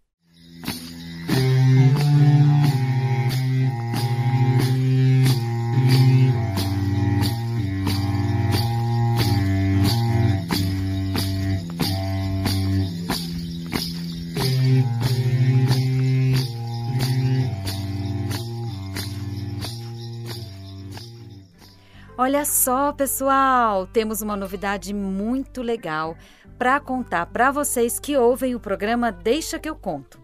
Olha 22.21 22.45
só, 22.45 22.93
pessoal, 22.93 23.87
temos 23.87 24.23
uma 24.23 24.35
novidade 24.35 24.93
muito 24.93 25.63
legal 25.63 26.17
para 26.59 26.81
contar 26.81 27.27
para 27.27 27.53
vocês 27.53 28.01
que 28.01 28.17
ouvem 28.17 28.57
o 28.57 28.61
programa 28.61 29.13
Deixa 29.13 29.57
que 29.57 29.71
eu 29.71 29.77
conto. 29.77 30.21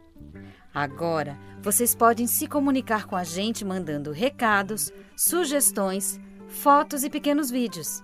Agora, 0.74 1.38
vocês 1.62 1.94
podem 1.94 2.26
se 2.26 2.48
comunicar 2.48 3.06
com 3.06 3.14
a 3.14 3.22
gente 3.22 3.64
mandando 3.64 4.10
recados, 4.10 4.92
sugestões, 5.16 6.18
fotos 6.48 7.04
e 7.04 7.10
pequenos 7.10 7.48
vídeos. 7.48 8.02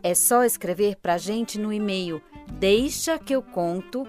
É 0.00 0.14
só 0.14 0.44
escrever 0.44 0.94
para 0.94 1.14
a 1.14 1.18
gente 1.18 1.58
no 1.58 1.72
e-mail 1.72 2.22
deixa 2.52 3.18
que 3.18 3.34
eu 3.34 3.42
conto 3.42 4.06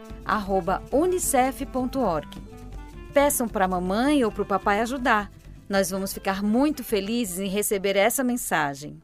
unicef.org. 0.92 2.28
Peçam 3.12 3.48
para 3.48 3.66
a 3.66 3.70
mamãe 3.70 4.24
ou 4.24 4.32
para 4.32 4.44
o 4.44 4.46
papai 4.46 4.82
ajudar. 4.82 5.32
Nós 5.68 5.90
vamos 5.90 6.14
ficar 6.14 6.44
muito 6.44 6.84
felizes 6.84 7.40
em 7.40 7.48
receber 7.48 7.96
essa 7.96 8.24
mensagem. 8.24 9.02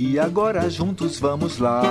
E 0.00 0.16
agora 0.16 0.70
juntos 0.70 1.18
vamos 1.18 1.58
lá. 1.58 1.82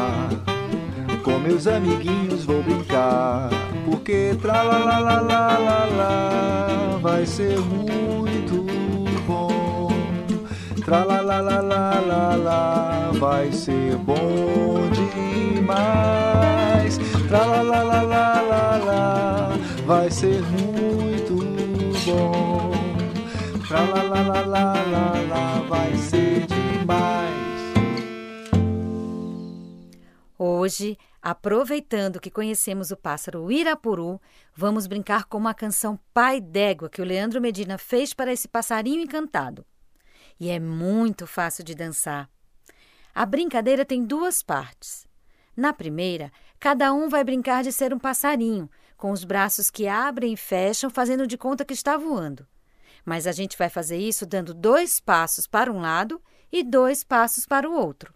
Com 1.25 1.39
meus 1.39 1.67
amiguinhos 1.67 2.45
vou 2.45 2.63
brincar. 2.63 3.49
Porque 3.83 4.33
tra 4.41 4.63
la 4.63 4.77
la 4.77 4.97
la 4.97 5.19
la 5.19 5.57
la 5.59 5.85
la 5.85 6.99
vai 7.01 7.25
ser 7.25 7.59
muito 7.59 8.65
bom. 9.27 9.89
Tra 10.85 11.03
la 11.03 11.19
la 11.19 11.41
la 11.41 11.59
la 11.59 11.99
la 11.99 12.35
la 12.37 13.11
vai 13.19 13.51
ser 13.51 13.97
bom 13.97 14.89
demais. 15.13 16.97
Tra 17.27 17.45
la 17.45 17.61
la 17.61 17.83
la 17.83 18.01
la 18.03 18.41
la 18.41 18.77
la 18.87 19.57
vai 19.85 20.09
ser 20.09 20.41
muito 20.43 21.35
bom. 22.05 22.71
Tra 23.67 23.81
la 23.81 24.01
la 24.01 24.21
la 24.21 24.41
la 24.43 24.73
la 24.93 25.11
la 25.27 25.61
vai 25.67 25.93
ser 25.97 26.47
demais. 26.47 27.46
Hoje, 30.39 30.99
aproveitando 31.19 32.19
que 32.19 32.29
conhecemos 32.29 32.91
o 32.91 32.97
pássaro 32.97 33.51
Irapuru, 33.51 34.21
vamos 34.55 34.85
brincar 34.85 35.25
com 35.25 35.37
uma 35.39 35.53
canção 35.53 35.99
Pai 36.13 36.39
d'Égua 36.39 36.89
que 36.89 37.01
o 37.01 37.05
Leandro 37.05 37.41
Medina 37.41 37.77
fez 37.79 38.13
para 38.13 38.31
esse 38.31 38.47
passarinho 38.47 39.01
encantado. 39.01 39.65
E 40.39 40.49
é 40.49 40.59
muito 40.59 41.25
fácil 41.25 41.63
de 41.63 41.73
dançar. 41.73 42.29
A 43.15 43.25
brincadeira 43.25 43.83
tem 43.83 44.05
duas 44.05 44.43
partes. 44.43 45.07
Na 45.55 45.73
primeira, 45.73 46.31
cada 46.59 46.93
um 46.93 47.09
vai 47.09 47.23
brincar 47.23 47.63
de 47.63 47.71
ser 47.71 47.91
um 47.91 47.97
passarinho, 47.97 48.69
com 48.95 49.11
os 49.11 49.23
braços 49.23 49.71
que 49.71 49.87
abrem 49.87 50.33
e 50.33 50.37
fecham, 50.37 50.87
fazendo 50.87 51.25
de 51.25 51.35
conta 51.35 51.65
que 51.65 51.73
está 51.73 51.97
voando. 51.97 52.45
Mas 53.03 53.25
a 53.25 53.31
gente 53.31 53.57
vai 53.57 53.69
fazer 53.69 53.97
isso 53.97 54.23
dando 54.23 54.53
dois 54.53 54.99
passos 54.99 55.47
para 55.47 55.71
um 55.71 55.79
lado 55.79 56.21
e 56.51 56.63
dois 56.63 57.03
passos 57.03 57.47
para 57.47 57.67
o 57.67 57.73
outro. 57.73 58.13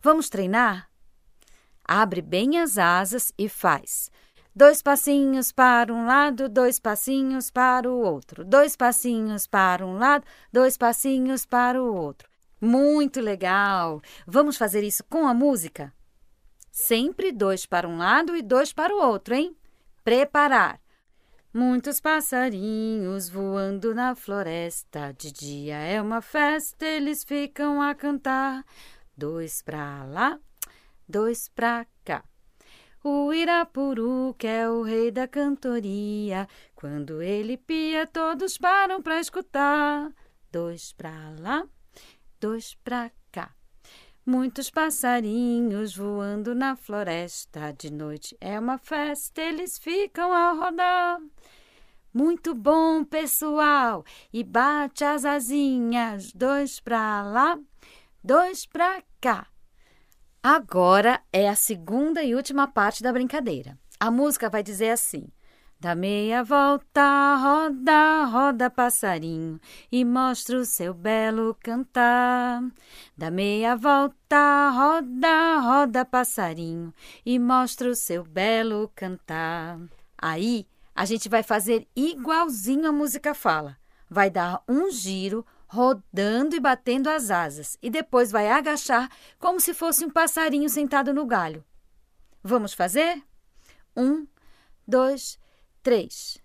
Vamos 0.00 0.28
treinar? 0.28 0.89
Abre 1.92 2.22
bem 2.22 2.56
as 2.60 2.78
asas 2.78 3.32
e 3.36 3.48
faz. 3.48 4.12
Dois 4.54 4.80
passinhos 4.80 5.50
para 5.50 5.92
um 5.92 6.06
lado, 6.06 6.48
dois 6.48 6.78
passinhos 6.78 7.50
para 7.50 7.90
o 7.90 7.98
outro. 7.98 8.44
Dois 8.44 8.76
passinhos 8.76 9.44
para 9.48 9.84
um 9.84 9.98
lado, 9.98 10.24
dois 10.52 10.76
passinhos 10.76 11.44
para 11.44 11.82
o 11.82 11.92
outro. 11.92 12.30
Muito 12.60 13.20
legal! 13.20 14.00
Vamos 14.24 14.56
fazer 14.56 14.84
isso 14.84 15.02
com 15.02 15.26
a 15.26 15.34
música? 15.34 15.92
Sempre 16.70 17.32
dois 17.32 17.66
para 17.66 17.88
um 17.88 17.98
lado 17.98 18.36
e 18.36 18.42
dois 18.42 18.72
para 18.72 18.94
o 18.94 19.02
outro, 19.02 19.34
hein? 19.34 19.56
Preparar. 20.04 20.80
Muitos 21.52 22.00
passarinhos 22.00 23.28
voando 23.28 23.92
na 23.96 24.14
floresta. 24.14 25.12
De 25.18 25.32
dia 25.32 25.74
é 25.78 26.00
uma 26.00 26.22
festa, 26.22 26.84
eles 26.84 27.24
ficam 27.24 27.82
a 27.82 27.96
cantar. 27.96 28.64
Dois 29.16 29.60
para 29.60 30.04
lá, 30.04 30.38
dois 31.10 31.48
pra 31.48 31.84
cá. 32.04 32.24
O 33.02 33.32
Irapuru, 33.32 34.34
que 34.38 34.46
é 34.46 34.68
o 34.68 34.82
rei 34.82 35.10
da 35.10 35.26
cantoria, 35.26 36.46
quando 36.74 37.20
ele 37.20 37.56
pia, 37.56 38.06
todos 38.06 38.56
param 38.56 39.02
pra 39.02 39.18
escutar. 39.18 40.12
Dois 40.52 40.92
pra 40.92 41.34
lá, 41.38 41.66
dois 42.38 42.74
pra 42.84 43.10
cá. 43.32 43.54
Muitos 44.24 44.70
passarinhos 44.70 45.96
voando 45.96 46.54
na 46.54 46.76
floresta. 46.76 47.72
De 47.72 47.90
noite 47.90 48.36
é 48.40 48.58
uma 48.58 48.78
festa, 48.78 49.40
eles 49.40 49.78
ficam 49.78 50.32
a 50.32 50.52
rodar. 50.52 51.20
Muito 52.12 52.54
bom, 52.54 53.02
pessoal! 53.04 54.04
E 54.32 54.44
bate 54.44 55.04
as 55.04 55.24
asinhas, 55.24 56.32
dois 56.32 56.80
pra 56.80 57.22
lá, 57.22 57.58
dois 58.22 58.66
pra 58.66 59.02
cá. 59.20 59.49
Agora 60.42 61.20
é 61.30 61.50
a 61.50 61.54
segunda 61.54 62.22
e 62.22 62.34
última 62.34 62.66
parte 62.66 63.02
da 63.02 63.12
brincadeira. 63.12 63.78
A 63.98 64.10
música 64.10 64.48
vai 64.48 64.62
dizer 64.62 64.88
assim: 64.88 65.28
Dá 65.78 65.94
meia 65.94 66.42
volta, 66.42 67.36
roda, 67.36 68.24
roda 68.24 68.70
passarinho 68.70 69.60
e 69.92 70.02
mostra 70.02 70.56
o 70.56 70.64
seu 70.64 70.94
belo 70.94 71.54
cantar. 71.62 72.62
Dá 73.14 73.30
meia 73.30 73.76
volta, 73.76 74.70
roda, 74.70 75.58
roda 75.58 76.06
passarinho 76.06 76.94
e 77.24 77.38
mostra 77.38 77.90
o 77.90 77.94
seu 77.94 78.24
belo 78.24 78.90
cantar. 78.94 79.78
Aí 80.16 80.66
a 80.94 81.04
gente 81.04 81.28
vai 81.28 81.42
fazer 81.42 81.86
igualzinho 81.94 82.88
a 82.88 82.92
música 82.92 83.34
fala. 83.34 83.76
Vai 84.08 84.30
dar 84.30 84.62
um 84.66 84.90
giro, 84.90 85.44
rodando 85.70 86.56
e 86.56 86.60
batendo 86.60 87.08
as 87.08 87.30
asas, 87.30 87.78
e 87.80 87.88
depois 87.88 88.32
vai 88.32 88.48
agachar 88.50 89.08
como 89.38 89.60
se 89.60 89.72
fosse 89.72 90.04
um 90.04 90.10
passarinho 90.10 90.68
sentado 90.68 91.14
no 91.14 91.24
galho. 91.24 91.64
Vamos 92.42 92.74
fazer? 92.74 93.22
Um, 93.96 94.26
dois, 94.86 95.38
três. 95.80 96.42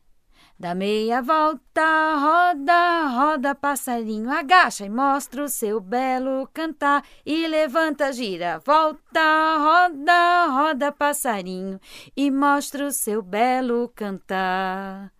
Dá 0.59 0.75
meia 0.75 1.21
volta, 1.21 2.15
roda, 2.15 3.07
roda, 3.07 3.55
passarinho, 3.55 4.29
agacha 4.31 4.85
e 4.85 4.89
mostra 4.89 5.43
o 5.43 5.49
seu 5.49 5.81
belo 5.81 6.47
cantar. 6.53 7.03
E 7.25 7.47
levanta, 7.47 8.13
gira, 8.13 8.61
volta, 8.63 9.57
roda, 9.57 10.45
roda, 10.47 10.91
passarinho, 10.91 11.79
e 12.15 12.29
mostra 12.29 12.85
o 12.85 12.91
seu 12.91 13.21
belo 13.21 13.91
cantar. 13.95 15.14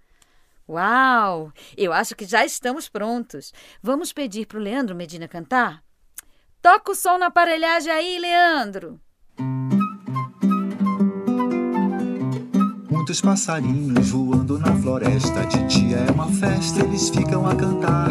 Uau! 0.67 1.51
Eu 1.77 1.93
acho 1.93 2.15
que 2.15 2.25
já 2.25 2.43
estamos 2.43 2.89
prontos. 2.89 3.53
Vamos 3.83 4.11
pedir 4.11 4.47
para 4.47 4.57
o 4.57 4.61
Leandro 4.61 4.95
Medina 4.95 5.27
cantar? 5.27 5.83
Toca 6.59 6.91
o 6.91 6.95
som 6.95 7.19
na 7.19 7.27
aparelhagem 7.27 7.91
aí, 7.91 8.17
Leandro! 8.17 8.99
Muitos 12.89 13.21
passarinhos 13.21 14.09
voando 14.09 14.57
na 14.57 14.75
floresta. 14.77 15.45
De 15.45 15.63
dia 15.67 15.97
é 15.97 16.11
uma 16.11 16.27
festa, 16.31 16.83
eles 16.83 17.09
ficam 17.09 17.45
a 17.47 17.55
cantar. 17.55 18.09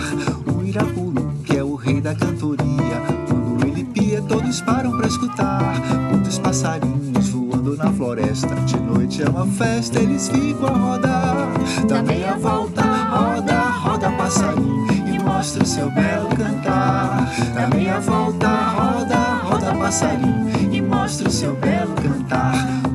O 0.56 0.62
Irapuru, 0.62 1.34
que 1.44 1.56
é 1.56 1.64
o 1.64 1.74
rei 1.74 2.00
da 2.00 2.14
cantoria. 2.14 3.00
Quando 3.26 3.66
ele 3.66 3.84
pia, 3.86 4.22
todos 4.22 4.60
param 4.60 4.96
pra 4.96 5.08
escutar. 5.08 5.80
Muitos 6.12 6.38
passarinhos 6.38 7.28
voando 7.30 7.76
na 7.76 7.92
floresta. 7.92 8.54
De 8.54 8.76
noite 9.14 9.22
é 9.22 9.28
uma 9.28 9.46
festa, 9.46 10.00
eles 10.00 10.28
ficam 10.28 10.68
a 10.68 10.78
rodar. 10.78 11.48
Dá 11.88 12.02
meia 12.02 12.36
volta, 12.36 12.82
roda, 12.82 13.60
roda 13.60 14.10
passarinho. 14.12 14.86
E 15.06 15.18
mostra 15.22 15.62
o 15.62 15.66
seu 15.66 15.90
belo 15.90 16.28
cantar. 16.30 17.30
Dá 17.54 17.68
meia 17.68 18.00
volta, 18.00 18.48
roda, 18.48 19.16
roda 19.44 19.74
passarinho. 19.74 20.74
E 20.74 20.80
mostra 20.80 21.28
o 21.28 21.32
seu 21.32 21.54
belo 21.56 21.94
cantar. 21.94 22.54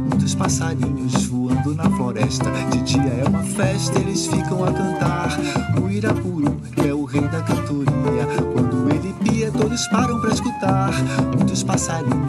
Muitos 0.09 0.35
passarinhos 0.35 1.25
voando 1.25 1.75
na 1.75 1.89
floresta. 1.89 2.49
De 2.71 2.81
dia 2.81 3.23
é 3.25 3.27
uma 3.27 3.43
festa, 3.43 3.99
eles 3.99 4.27
ficam 4.27 4.63
a 4.63 4.71
cantar. 4.71 5.37
O 5.81 5.89
Irapuru, 5.89 6.59
é 6.85 6.93
o 6.93 7.05
rei 7.05 7.27
da 7.27 7.41
cantoria. 7.41 8.25
Quando 8.53 8.89
ele 8.89 9.13
pia, 9.23 9.51
todos 9.51 9.87
param 9.87 10.19
pra 10.19 10.31
escutar. 10.31 10.91
Muitos 11.35 11.63
passarinhos 11.63 12.28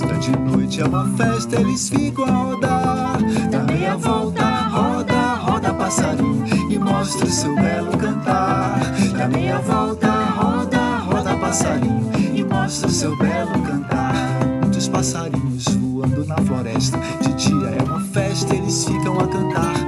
na 0.00 0.08
floresta. 0.08 0.20
De 0.20 0.36
noite 0.38 0.80
é 0.80 0.84
uma 0.84 1.06
festa, 1.16 1.60
eles 1.60 1.88
ficam 1.88 2.24
a 2.24 2.30
rodar. 2.30 3.18
Dá 3.50 3.62
meia 3.64 3.96
volta, 3.96 4.44
roda, 4.68 5.34
roda 5.34 5.74
passarinho. 5.74 6.44
E 6.70 6.78
mostra 6.78 7.26
o 7.26 7.30
seu 7.30 7.54
belo 7.54 7.96
cantar. 7.98 8.80
Dá 9.16 9.28
meia 9.28 9.58
volta, 9.58 10.10
roda, 10.10 10.96
roda 10.98 11.36
passarinho. 11.36 12.10
E 12.34 12.44
mostra 12.44 12.88
o 12.88 12.90
seu 12.90 13.16
belo 13.16 13.62
cantar. 13.62 14.14
Muitos 14.62 14.88
passarinhos 14.88 15.64
voando 15.64 16.24
na 16.26 16.36
floresta. 16.38 16.98
De 17.20 17.32
dia 17.34 17.76
é 17.78 17.82
uma 17.82 18.00
festa, 18.00 18.54
eles 18.54 18.84
ficam 18.84 19.18
a 19.18 19.26
cantar. 19.26 19.79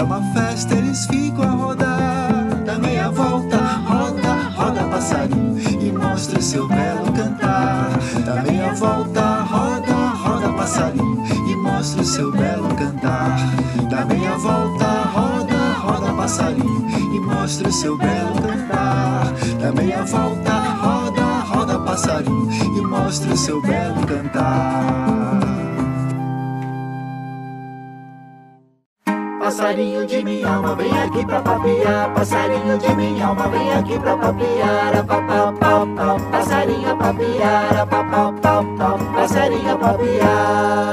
É 0.00 0.02
uma 0.02 0.22
festa, 0.32 0.74
eles 0.74 1.06
ficam 1.06 1.44
a 1.44 1.50
rodar. 1.50 2.62
Dá 2.64 2.78
meia 2.78 3.10
volta, 3.10 3.58
roda, 3.58 4.32
roda 4.56 4.84
passarinho. 4.84 5.58
E 5.58 5.92
mostra 5.92 6.40
seu 6.40 6.66
belo 6.68 7.12
cantar. 7.12 7.90
Dá 8.24 8.42
meia 8.42 8.72
volta, 8.72 9.42
roda, 9.42 9.92
roda 9.92 10.52
passarinho. 10.54 11.22
E 11.50 11.56
mostra 11.56 12.02
seu 12.02 12.32
belo 12.32 12.68
cantar. 12.76 13.36
Dá 13.90 14.04
meia 14.06 14.38
volta, 14.38 14.86
roda, 14.86 15.72
roda 15.82 16.12
passarinho. 16.14 16.88
E 17.14 17.20
mostra 17.20 17.70
seu 17.70 17.98
belo 17.98 18.34
cantar. 18.40 19.34
Dá 19.60 19.72
meia 19.72 20.02
volta, 20.04 20.52
roda, 20.80 21.22
roda 21.44 21.78
passarinho. 21.80 22.50
E 22.50 22.80
mostra 22.86 23.36
seu 23.36 23.60
belo 23.60 24.06
cantar. 24.06 24.99
Passarinho 29.70 30.04
de 30.04 30.24
minha 30.24 30.52
alma, 30.52 30.74
vem 30.74 30.98
aqui 30.98 31.24
pra 31.24 31.40
papiar. 31.42 32.12
Passarinho 32.12 32.76
de 32.76 32.96
minha 32.96 33.24
alma, 33.24 33.46
vem 33.46 33.72
aqui 33.72 34.00
pra 34.00 34.16
papiar. 34.16 35.06
Papau, 35.06 35.52
pau, 35.54 35.86
pau. 35.94 36.30
Passarinho 36.32 36.98
papiar. 36.98 37.86
Papau, 37.88 38.34
pau, 38.42 38.64
pau. 38.76 38.98
Passarinho 39.14 39.78
papiar. 39.78 40.90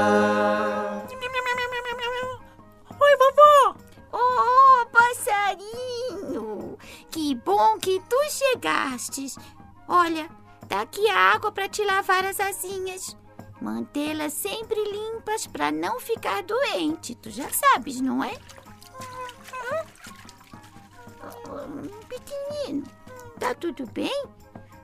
Oi, 3.00 3.16
vovó! 3.16 3.74
Oh, 4.12 4.86
passarinho! 4.92 6.78
Que 7.10 7.34
bom 7.34 7.78
que 7.80 8.00
tu 8.08 8.16
chegastes. 8.30 9.36
Olha, 9.88 10.28
tá 10.68 10.82
aqui 10.82 11.10
a 11.10 11.32
água 11.32 11.50
para 11.50 11.68
te 11.68 11.84
lavar 11.84 12.24
as 12.24 12.38
asinhas. 12.38 13.16
Mantê-las 13.60 14.34
sempre 14.34 14.80
limpas 14.84 15.48
para 15.48 15.72
não 15.72 15.98
ficar 15.98 16.44
doente. 16.44 17.16
Tu 17.16 17.28
já 17.28 17.48
sabes, 17.50 18.00
não 18.00 18.22
é? 18.22 18.34
Pequenino, 22.28 22.84
tá 23.38 23.54
tudo 23.54 23.86
bem? 23.92 24.24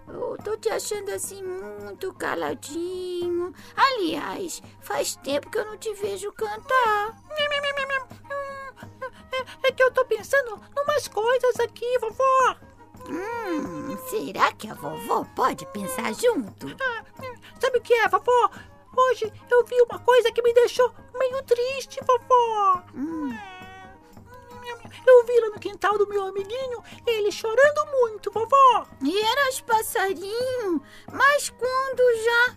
Eu 0.09 0.37
tô 0.43 0.57
te 0.57 0.69
achando 0.69 1.11
assim 1.11 1.43
muito 1.43 2.13
caladinho. 2.15 3.53
Aliás, 3.77 4.63
faz 4.81 5.17
tempo 5.17 5.51
que 5.51 5.59
eu 5.59 5.65
não 5.67 5.77
te 5.77 5.93
vejo 5.95 6.33
cantar. 6.33 7.23
É, 9.33 9.69
é 9.69 9.73
que 9.73 9.83
eu 9.83 9.91
tô 9.91 10.05
pensando 10.05 10.61
numas 10.75 11.09
coisas 11.09 11.59
aqui, 11.61 11.99
vovó. 11.99 12.57
Hum, 13.09 13.97
será 14.09 14.53
que 14.53 14.71
a 14.71 14.75
vovó 14.75 15.25
pode 15.35 15.67
pensar 15.67 16.15
junto? 16.15 16.69
Ah, 16.81 17.05
sabe 17.61 17.79
o 17.79 17.83
que 17.83 17.93
é, 17.93 18.09
vovó? 18.09 18.51
Hoje 18.97 19.31
eu 19.51 19.65
vi 19.65 19.81
uma 19.83 19.99
coisa 19.99 20.31
que 20.33 20.43
me 20.43 20.55
deixou 20.55 20.95
meio 21.19 21.43
triste, 21.43 22.01
vovó. 22.07 22.83
Hum. 22.95 23.37
Eu 25.07 25.25
vi 25.25 25.41
lá 25.41 25.49
no 25.49 25.61
quintal 25.61 25.97
do 25.99 26.09
meu 26.09 26.27
amiguinho 26.27 26.83
ele 27.07 27.31
chorando 27.31 27.87
muito, 27.93 28.31
vovó. 28.31 28.87
E 29.03 29.19
eras 29.21 29.61
passarinho, 29.61 30.83
mas 31.13 31.51
quando 31.51 32.25
já. 32.25 32.57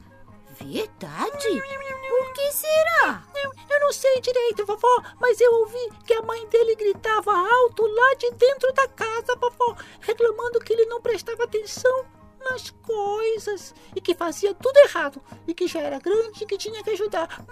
Verdade? 0.59 1.61
Por 2.09 2.33
que 2.33 2.51
será? 2.51 3.23
Eu, 3.35 3.51
eu 3.69 3.79
não 3.79 3.93
sei 3.93 4.19
direito, 4.21 4.65
vovó, 4.65 5.03
mas 5.19 5.39
eu 5.39 5.53
ouvi 5.53 5.91
que 6.05 6.13
a 6.13 6.21
mãe 6.23 6.47
dele 6.47 6.75
gritava 6.75 7.31
alto 7.31 7.85
lá 7.85 8.13
de 8.15 8.31
dentro 8.31 8.73
da 8.73 8.87
casa, 8.87 9.35
vovó, 9.35 9.75
reclamando 10.01 10.59
que 10.59 10.73
ele 10.73 10.85
não 10.85 10.99
prestava 10.99 11.43
atenção 11.43 12.16
nas 12.39 12.69
coisas 12.69 13.73
e 13.95 14.01
que 14.01 14.15
fazia 14.15 14.53
tudo 14.53 14.77
errado 14.77 15.21
e 15.47 15.53
que 15.53 15.67
já 15.67 15.79
era 15.79 15.99
grande 15.99 16.43
e 16.43 16.47
que 16.47 16.57
tinha 16.57 16.83
que 16.83 16.91
ajudar 16.91 17.45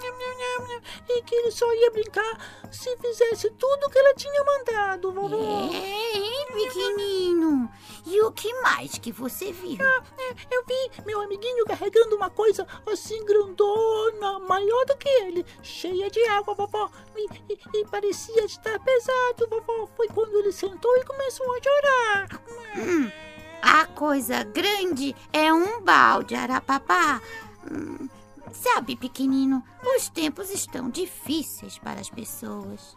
e 1.08 1.22
que 1.24 1.36
ele 1.36 1.52
só 1.52 1.72
ia 1.74 1.92
brincar 1.92 2.70
se 2.72 2.96
fizesse 2.98 3.50
tudo 3.52 3.86
o 3.86 3.90
que 3.90 3.98
ela 3.98 4.14
tinha 4.16 4.44
mandado, 4.44 5.12
vovó. 5.12 5.70
É, 5.74 6.18
hein, 6.18 6.48
pequenino? 6.54 7.72
E 8.06 8.22
o 8.22 8.32
que 8.32 8.54
mais 8.62 8.98
que 8.98 9.12
você 9.12 9.52
viu? 9.52 9.78
Ah, 9.82 10.04
é, 10.18 10.56
eu 10.56 10.64
vi 10.66 11.04
meu 11.06 11.22
amiguinho 11.22 11.66
carregando 11.66 12.16
uma 12.16 12.30
coisa 12.30 12.68
assim 12.86 13.24
grandona, 13.26 14.40
maior 14.40 14.86
do 14.86 14.98
que 14.98 15.10
ele, 15.10 15.46
cheia 15.62 16.10
de 16.10 16.22
água, 16.28 16.54
vovó, 16.54 16.90
e, 17.16 17.28
e, 17.54 17.80
e 17.80 17.86
parecia 17.88 18.46
estar 18.46 18.80
pesado, 18.80 19.48
vovó. 19.50 19.88
Foi 19.96 20.08
quando 20.10 20.38
ele 20.40 20.52
sentou 20.52 20.96
e 20.98 21.06
começou 21.06 21.46
a 21.56 21.62
chorar. 21.64 22.42
Hum. 22.78 23.25
A 23.62 23.86
coisa 23.86 24.44
grande 24.44 25.16
é 25.32 25.52
um 25.54 25.82
balde, 25.82 26.36
Arapapá. 26.36 27.22
Hum, 27.70 28.08
sabe, 28.52 28.96
pequenino, 28.96 29.64
os 29.96 30.10
tempos 30.10 30.50
estão 30.50 30.90
difíceis 30.90 31.78
para 31.78 32.00
as 32.00 32.10
pessoas. 32.10 32.96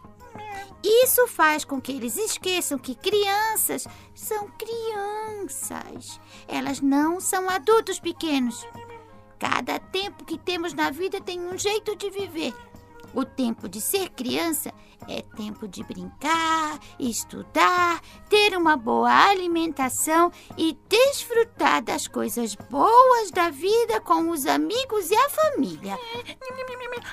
Isso 0.83 1.27
faz 1.27 1.65
com 1.65 1.81
que 1.81 1.91
eles 1.91 2.17
esqueçam 2.17 2.77
que 2.77 2.95
crianças 2.95 3.85
são 4.13 4.47
crianças. 4.57 6.19
Elas 6.47 6.79
não 6.79 7.19
são 7.19 7.49
adultos 7.49 7.99
pequenos. 7.99 8.65
Cada 9.37 9.79
tempo 9.79 10.25
que 10.25 10.37
temos 10.37 10.73
na 10.73 10.89
vida 10.89 11.19
tem 11.21 11.39
um 11.39 11.57
jeito 11.57 11.95
de 11.95 12.09
viver. 12.09 12.53
O 13.13 13.25
tempo 13.25 13.67
de 13.67 13.81
ser 13.81 14.09
criança 14.09 14.71
é 15.07 15.21
tempo 15.35 15.67
de 15.67 15.83
brincar, 15.83 16.79
estudar, 16.99 18.01
ter 18.29 18.55
uma 18.55 18.75
boa 18.75 19.11
alimentação 19.29 20.31
e 20.57 20.77
desfrutar 20.87 21.81
das 21.81 22.07
coisas 22.07 22.55
boas 22.55 23.31
da 23.31 23.49
vida 23.49 23.99
com 24.01 24.29
os 24.29 24.45
amigos 24.45 25.09
e 25.09 25.15
a 25.15 25.29
família. 25.29 25.97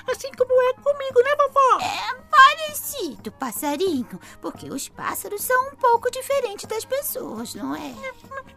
Assim 0.07 0.31
como 0.37 0.61
é 0.61 0.73
comigo, 0.73 1.21
né, 1.23 1.35
vovó? 1.35 1.79
É 1.81 2.21
parecido, 2.29 3.31
passarinho, 3.31 4.19
porque 4.41 4.69
os 4.69 4.89
pássaros 4.89 5.41
são 5.41 5.69
um 5.69 5.75
pouco 5.75 6.11
diferentes 6.11 6.65
das 6.65 6.85
pessoas, 6.85 7.55
não 7.55 7.75
é? 7.75 7.93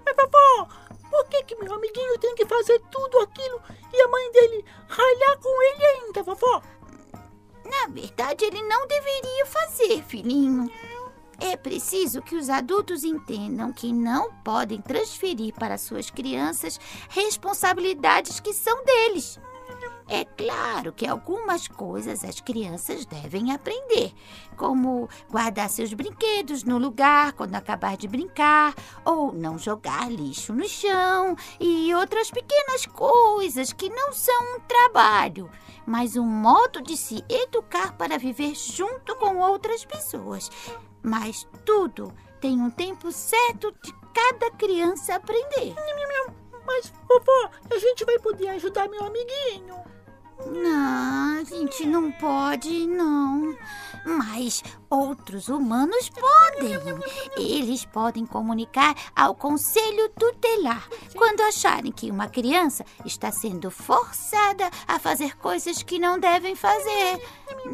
Mas, 0.05 0.17
vovó, 0.17 0.69
por 1.11 1.25
que, 1.29 1.43
que 1.45 1.57
meu 1.57 1.75
amiguinho 1.75 2.19
tem 2.19 2.35
que 2.35 2.47
fazer 2.47 2.81
tudo 2.91 3.19
aquilo 3.21 3.61
e 3.93 4.01
a 4.01 4.09
mãe 4.09 4.33
dele 4.33 4.65
ralhar 4.89 5.39
com 5.39 5.63
ele 5.63 5.85
ainda, 5.87 6.23
vovó? 6.23 6.63
Na 7.65 7.87
verdade, 7.89 8.45
ele 8.45 8.63
não 8.63 8.87
deveria 8.87 9.47
fazer, 9.47 10.03
filhinho. 10.05 10.71
É 11.39 11.57
preciso 11.57 12.21
que 12.21 12.37
os 12.37 12.51
adultos 12.51 13.03
entendam 13.03 13.73
que 13.73 13.93
não 13.93 14.31
podem 14.45 14.81
transferir 14.81 15.55
para 15.55 15.79
suas 15.79 16.11
crianças 16.11 16.79
responsabilidades 17.09 18.41
que 18.41 18.53
são 18.53 18.85
deles. 18.85 19.39
É 20.13 20.25
claro 20.25 20.93
que 20.93 21.07
algumas 21.07 21.69
coisas 21.69 22.25
as 22.25 22.41
crianças 22.41 23.07
devem 23.07 23.53
aprender, 23.53 24.13
como 24.57 25.09
guardar 25.31 25.71
seus 25.71 25.95
brinquedos 25.95 26.65
no 26.65 26.79
lugar 26.79 27.33
quando 27.35 27.55
acabar 27.55 27.97
de 27.97 28.09
brincar, 28.09 28.75
ou 29.05 29.33
não 29.33 29.57
jogar 29.57 30.11
lixo 30.11 30.53
no 30.53 30.67
chão 30.67 31.37
e 31.61 31.95
outras 31.95 32.29
pequenas 32.29 32.87
coisas 32.87 33.73
que 33.73 33.89
não 33.89 34.13
são 34.13 34.57
um 34.57 34.61
trabalho, 34.63 35.49
mas 35.87 36.17
um 36.17 36.27
modo 36.27 36.83
de 36.83 36.97
se 36.97 37.25
educar 37.29 37.97
para 37.97 38.19
viver 38.19 38.57
junto 38.57 39.15
com 39.15 39.37
outras 39.37 39.85
pessoas. 39.85 40.51
Mas 41.05 41.47
tudo 41.65 42.13
tem 42.41 42.61
um 42.61 42.69
tempo 42.69 43.13
certo 43.13 43.73
de 43.81 43.93
cada 44.13 44.51
criança 44.51 45.15
aprender. 45.15 45.73
Mas, 46.67 46.93
vovó, 47.09 47.51
a 47.71 47.79
gente 47.79 48.05
vai 48.05 48.19
poder 48.19 48.49
ajudar 48.49 48.89
meu 48.89 49.05
amiguinho. 49.05 49.85
Não, 50.47 51.41
a 51.41 51.45
gente 51.45 51.87
não 51.87 52.11
pode, 52.13 52.87
não. 52.87 53.57
Mas 54.05 54.63
outros 54.91 55.49
humanos 55.49 56.11
podem. 56.11 56.73
Eles 57.37 57.85
podem 57.85 58.27
comunicar 58.27 58.95
ao 59.15 59.35
conselho 59.35 60.09
tutelar 60.11 60.87
quando 61.17 61.41
acharem 61.43 61.93
que 61.93 62.11
uma 62.11 62.29
criança 62.29 62.85
está 63.07 63.31
sendo 63.31 63.71
forçada 63.71 64.69
a 64.87 64.99
fazer 64.99 65.37
coisas 65.39 65.83
que 65.83 65.99
não 65.99 66.19
devem 66.19 66.57
fazer. 66.57 67.23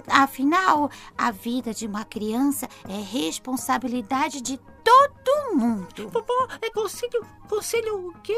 Afinal, 0.07 0.91
a 1.17 1.31
vida 1.31 1.73
de 1.73 1.87
uma 1.87 2.05
criança 2.05 2.69
é 2.89 3.01
responsabilidade 3.01 4.43
de 4.43 4.59
todo 4.85 5.57
mundo. 5.57 6.09
Vovó, 6.11 6.49
é 6.61 6.71
conselho. 6.71 7.27
Conselho 7.49 8.09
o 8.09 8.15
quê? 8.23 8.37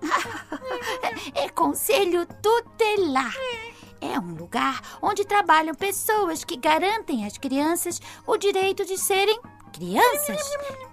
é 1.34 1.48
conselho 1.48 2.26
tutelar. 2.40 3.34
É 3.36 3.71
um 4.18 4.34
lugar 4.34 4.98
onde 5.00 5.24
trabalham 5.24 5.74
pessoas 5.74 6.44
que 6.44 6.56
garantem 6.56 7.26
às 7.26 7.38
crianças 7.38 8.00
o 8.26 8.36
direito 8.36 8.84
de 8.84 8.98
serem 8.98 9.40
crianças. 9.72 10.40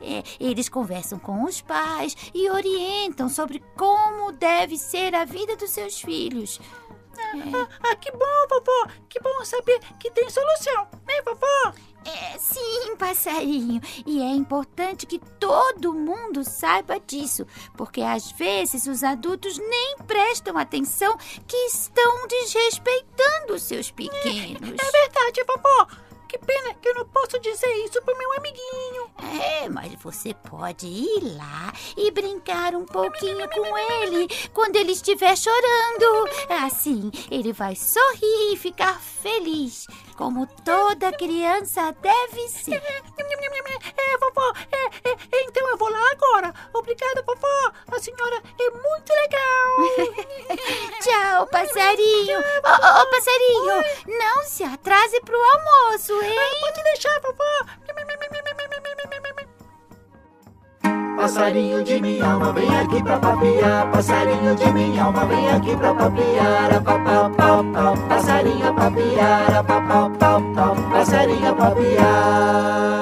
É, 0.02 0.24
eles 0.40 0.70
conversam 0.70 1.20
com 1.20 1.44
os 1.44 1.62
pais 1.62 2.16
e 2.34 2.50
orientam 2.50 3.28
sobre 3.30 3.62
como 3.76 4.32
deve 4.32 4.78
ser 4.78 5.14
a 5.14 5.26
vida 5.26 5.56
dos 5.56 5.72
seus 5.72 6.00
filhos. 6.00 6.60
É. 7.18 7.68
Ah, 7.84 7.96
que 7.96 8.12
bom, 8.12 8.48
vovó! 8.50 8.88
Que 9.10 9.20
bom 9.20 9.44
saber 9.44 9.80
que 10.00 10.10
tem 10.12 10.30
solução, 10.30 10.88
né, 11.06 11.22
vovó? 11.26 11.74
É, 12.06 12.38
sim, 12.38 12.96
passarinho. 12.98 13.82
E 14.06 14.22
é 14.22 14.30
importante 14.32 15.06
que 15.06 15.20
todo 15.40 15.94
mundo 15.94 16.44
saiba 16.44 17.00
disso, 17.00 17.46
porque 17.76 18.02
às 18.02 18.32
vezes 18.32 18.88
os 18.88 19.04
adultos 19.04 19.58
nem 19.58 19.98
prestam 20.08 20.58
atenção 20.58 21.18
que 21.48 21.58
estão 21.68 22.28
desrespeitando 22.28 23.60
seus 23.60 23.92
pequenos. 23.92 24.70
É 24.70 24.92
verdade, 24.92 25.44
vovó. 25.48 25.88
Que 26.30 26.38
pena 26.38 26.76
que 26.76 26.88
eu 26.88 26.94
não 26.94 27.06
posso 27.08 27.40
dizer 27.40 27.74
isso 27.86 28.00
pro 28.04 28.16
meu 28.16 28.32
amiguinho. 28.34 29.10
É, 29.42 29.68
mas 29.68 29.96
você 29.96 30.32
pode 30.36 30.86
ir 30.86 31.36
lá 31.36 31.74
e 31.98 32.12
brincar 32.12 32.76
um 32.76 32.86
pouquinho 32.86 33.50
com 33.50 33.76
ele 34.04 34.28
quando 34.54 34.76
ele 34.76 34.92
estiver 34.92 35.36
chorando. 35.36 36.30
Assim, 36.64 37.10
ele 37.32 37.52
vai 37.52 37.76
sorrir 37.76 38.54
e 38.54 38.58
ficar 38.58 39.02
feliz, 39.02 39.88
como 40.16 40.46
toda 40.64 41.12
criança 41.14 41.92
deve 42.00 42.48
ser. 42.48 42.80
É, 43.98 44.18
vovó, 44.18 44.54
é, 44.72 45.10
é, 45.10 45.44
então 45.44 45.68
eu 45.70 45.78
vou 45.78 45.90
lá 45.90 46.12
agora. 46.12 46.54
Obrigada, 46.74 47.24
vovó. 47.24 47.72
A 47.92 48.00
senhora 48.00 48.42
é 48.60 48.70
muito 48.72 49.14
legal. 49.14 50.20
Tchau, 51.02 51.48
passarinho. 51.48 52.40
Ô, 52.40 52.44
oh, 52.66 53.02
oh, 53.02 53.06
passarinho, 53.12 53.66
não 53.66 53.84
se 54.60 54.64
atrase 54.66 55.22
pro 55.22 55.38
almoço, 55.38 56.12
hein? 56.22 56.36
Ah, 56.38 56.56
pode 56.60 56.84
deixar, 56.84 57.18
vovó. 57.22 57.66
Passarinho 61.16 61.82
de 61.82 62.02
minha 62.02 62.26
alma, 62.26 62.52
vem 62.52 62.78
aqui 62.78 63.02
pra 63.02 63.20
papiar. 63.20 63.90
Passarinho 63.90 64.54
de 64.58 64.74
minha 64.74 65.04
alma, 65.06 65.26
vem 65.28 65.50
aqui 65.50 65.78
pra 65.78 65.96
papiar. 65.96 66.74
A 66.76 66.82
pau, 66.82 67.02
pau, 67.06 67.64
pau, 67.72 67.96
passarinho 68.10 68.68
a 68.68 68.74
papiar. 68.74 69.56
A 69.56 69.64
pau, 69.64 69.82
pau, 69.88 70.12
pau, 70.54 70.76
passarinho 70.92 71.50
a 71.50 71.54
papiar. 71.54 73.00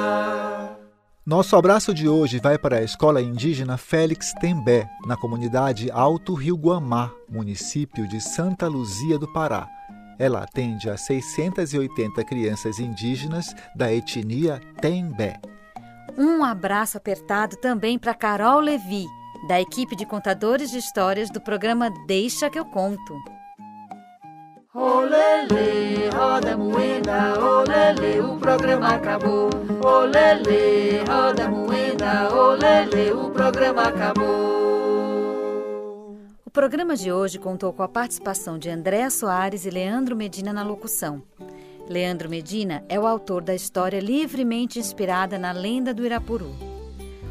Nosso 1.25 1.55
abraço 1.55 1.91
de 1.91 2.07
hoje 2.07 2.39
vai 2.39 2.59
para 2.59 2.77
a 2.77 2.83
Escola 2.83 3.19
Indígena 3.19 3.77
Félix 3.77 4.31
Tembé, 4.39 4.87
na 5.07 5.17
comunidade 5.17 5.89
Alto 5.89 6.35
Rio 6.35 6.55
Guamá, 6.55 7.11
município 7.27 8.07
de 8.07 8.21
Santa 8.21 8.67
Luzia 8.67 9.17
do 9.17 9.27
Pará. 9.33 9.67
Ela 10.19 10.43
atende 10.43 10.89
a 10.89 10.97
680 10.97 12.23
crianças 12.23 12.79
indígenas 12.79 13.53
da 13.75 13.91
etnia 13.93 14.59
Tembé. 14.81 15.39
Um 16.17 16.43
abraço 16.43 16.97
apertado 16.97 17.55
também 17.57 17.99
para 17.99 18.13
Carol 18.13 18.59
Levi, 18.59 19.05
da 19.47 19.61
equipe 19.61 19.95
de 19.95 20.05
contadores 20.05 20.71
de 20.71 20.79
histórias 20.79 21.29
do 21.29 21.39
programa 21.39 21.91
Deixa 22.07 22.49
que 22.49 22.57
eu 22.57 22.65
conto. 22.65 23.15
Olele, 24.73 26.09
roda 26.15 26.57
moeda, 26.57 27.39
olele, 27.39 28.19
o 28.19 28.37
programa 28.37 28.95
acabou. 28.95 29.49
Olele, 29.83 31.03
roda 31.07 31.49
moeda, 31.49 32.35
olele, 32.35 33.11
o 33.11 33.29
programa 33.31 33.83
acabou. 33.83 34.66
O 36.47 36.49
programa 36.49 36.95
de 36.95 37.11
hoje 37.11 37.37
contou 37.37 37.73
com 37.73 37.83
a 37.83 37.89
participação 37.89 38.57
de 38.57 38.69
Andréa 38.69 39.09
Soares 39.09 39.65
e 39.65 39.69
Leandro 39.69 40.15
Medina 40.15 40.53
na 40.53 40.63
locução. 40.63 41.21
Leandro 41.89 42.29
Medina 42.29 42.85
é 42.87 42.97
o 42.97 43.05
autor 43.05 43.43
da 43.43 43.53
história 43.53 43.99
livremente 43.99 44.79
inspirada 44.79 45.37
na 45.37 45.51
lenda 45.51 45.93
do 45.93 46.05
Irapuru. 46.05 46.55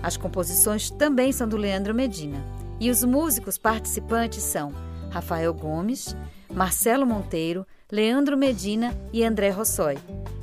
As 0.03 0.19
composições 0.19 0.91
também 0.91 1.33
são 1.33 1.49
do 1.49 1.57
Leandro 1.57 1.95
Medina 1.95 2.45
e 2.79 2.91
os 2.91 3.03
músicos 3.05 3.57
participantes 3.57 4.43
são 4.43 4.71
Rafael 5.11 5.55
Gomes, 5.55 6.15
Marcelo 6.53 7.07
Monteiro, 7.07 7.67
Leandro 7.91 8.37
Medina 8.37 8.95
e 9.15 9.25
André 9.25 9.49
Rossoi, 9.49 9.97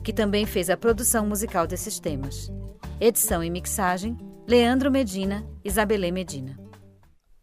que 0.04 0.12
também 0.12 0.48
fez 0.48 0.72
a 0.72 0.76
produção 0.76 1.28
musical 1.28 1.68
desses 1.68 2.00
temas. 2.00 2.52
Edição 3.00 3.44
e 3.44 3.52
mixagem: 3.52 4.18
Leandro 4.48 4.90
Medina, 4.90 5.46
Isabelê 5.64 6.10
Medina. 6.10 6.63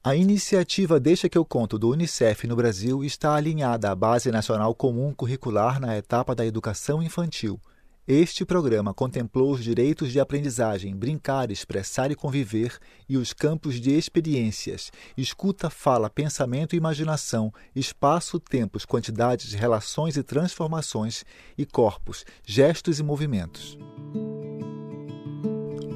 A 0.03 0.17
iniciativa 0.17 0.99
Deixa 0.99 1.29
que 1.29 1.37
eu 1.37 1.45
conto 1.45 1.79
do 1.79 1.91
Unicef 1.91 2.47
no 2.47 2.57
Brasil 2.57 3.05
está 3.05 3.35
alinhada 3.35 3.91
à 3.91 3.95
Base 3.95 4.31
Nacional 4.31 4.75
Comum 4.75 5.13
Curricular 5.13 5.79
na 5.79 5.95
etapa 5.95 6.35
da 6.35 6.47
educação 6.47 7.03
infantil. 7.03 7.61
Este 8.09 8.47
programa 8.47 8.95
contemplou 8.95 9.53
os 9.53 9.63
direitos 9.63 10.11
de 10.11 10.19
aprendizagem, 10.19 10.97
brincar, 10.97 11.51
expressar 11.51 12.11
e 12.11 12.15
conviver 12.15 12.79
e 13.07 13.19
os 13.19 13.35
campos 13.35 13.79
de 13.79 13.91
experiências, 13.91 14.91
escuta, 15.19 15.69
fala, 15.69 16.09
pensamento 16.09 16.75
e 16.75 16.79
imaginação, 16.79 17.53
espaço, 17.77 18.41
tempos, 18.41 18.87
quantidades, 18.87 19.53
relações 19.53 20.17
e 20.17 20.23
transformações 20.23 21.27
e 21.59 21.67
corpos, 21.67 22.25
gestos 22.47 22.99
e 22.99 23.03
movimentos. 23.03 23.77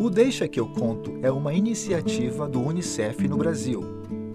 O 0.05 0.11
Deixa 0.11 0.47
que 0.47 0.61
eu 0.61 0.67
conto 0.67 1.19
é 1.23 1.33
uma 1.33 1.55
iniciativa 1.55 2.47
do 2.47 2.61
Unicef 2.61 3.27
no 3.27 3.39
Brasil. 3.39 3.83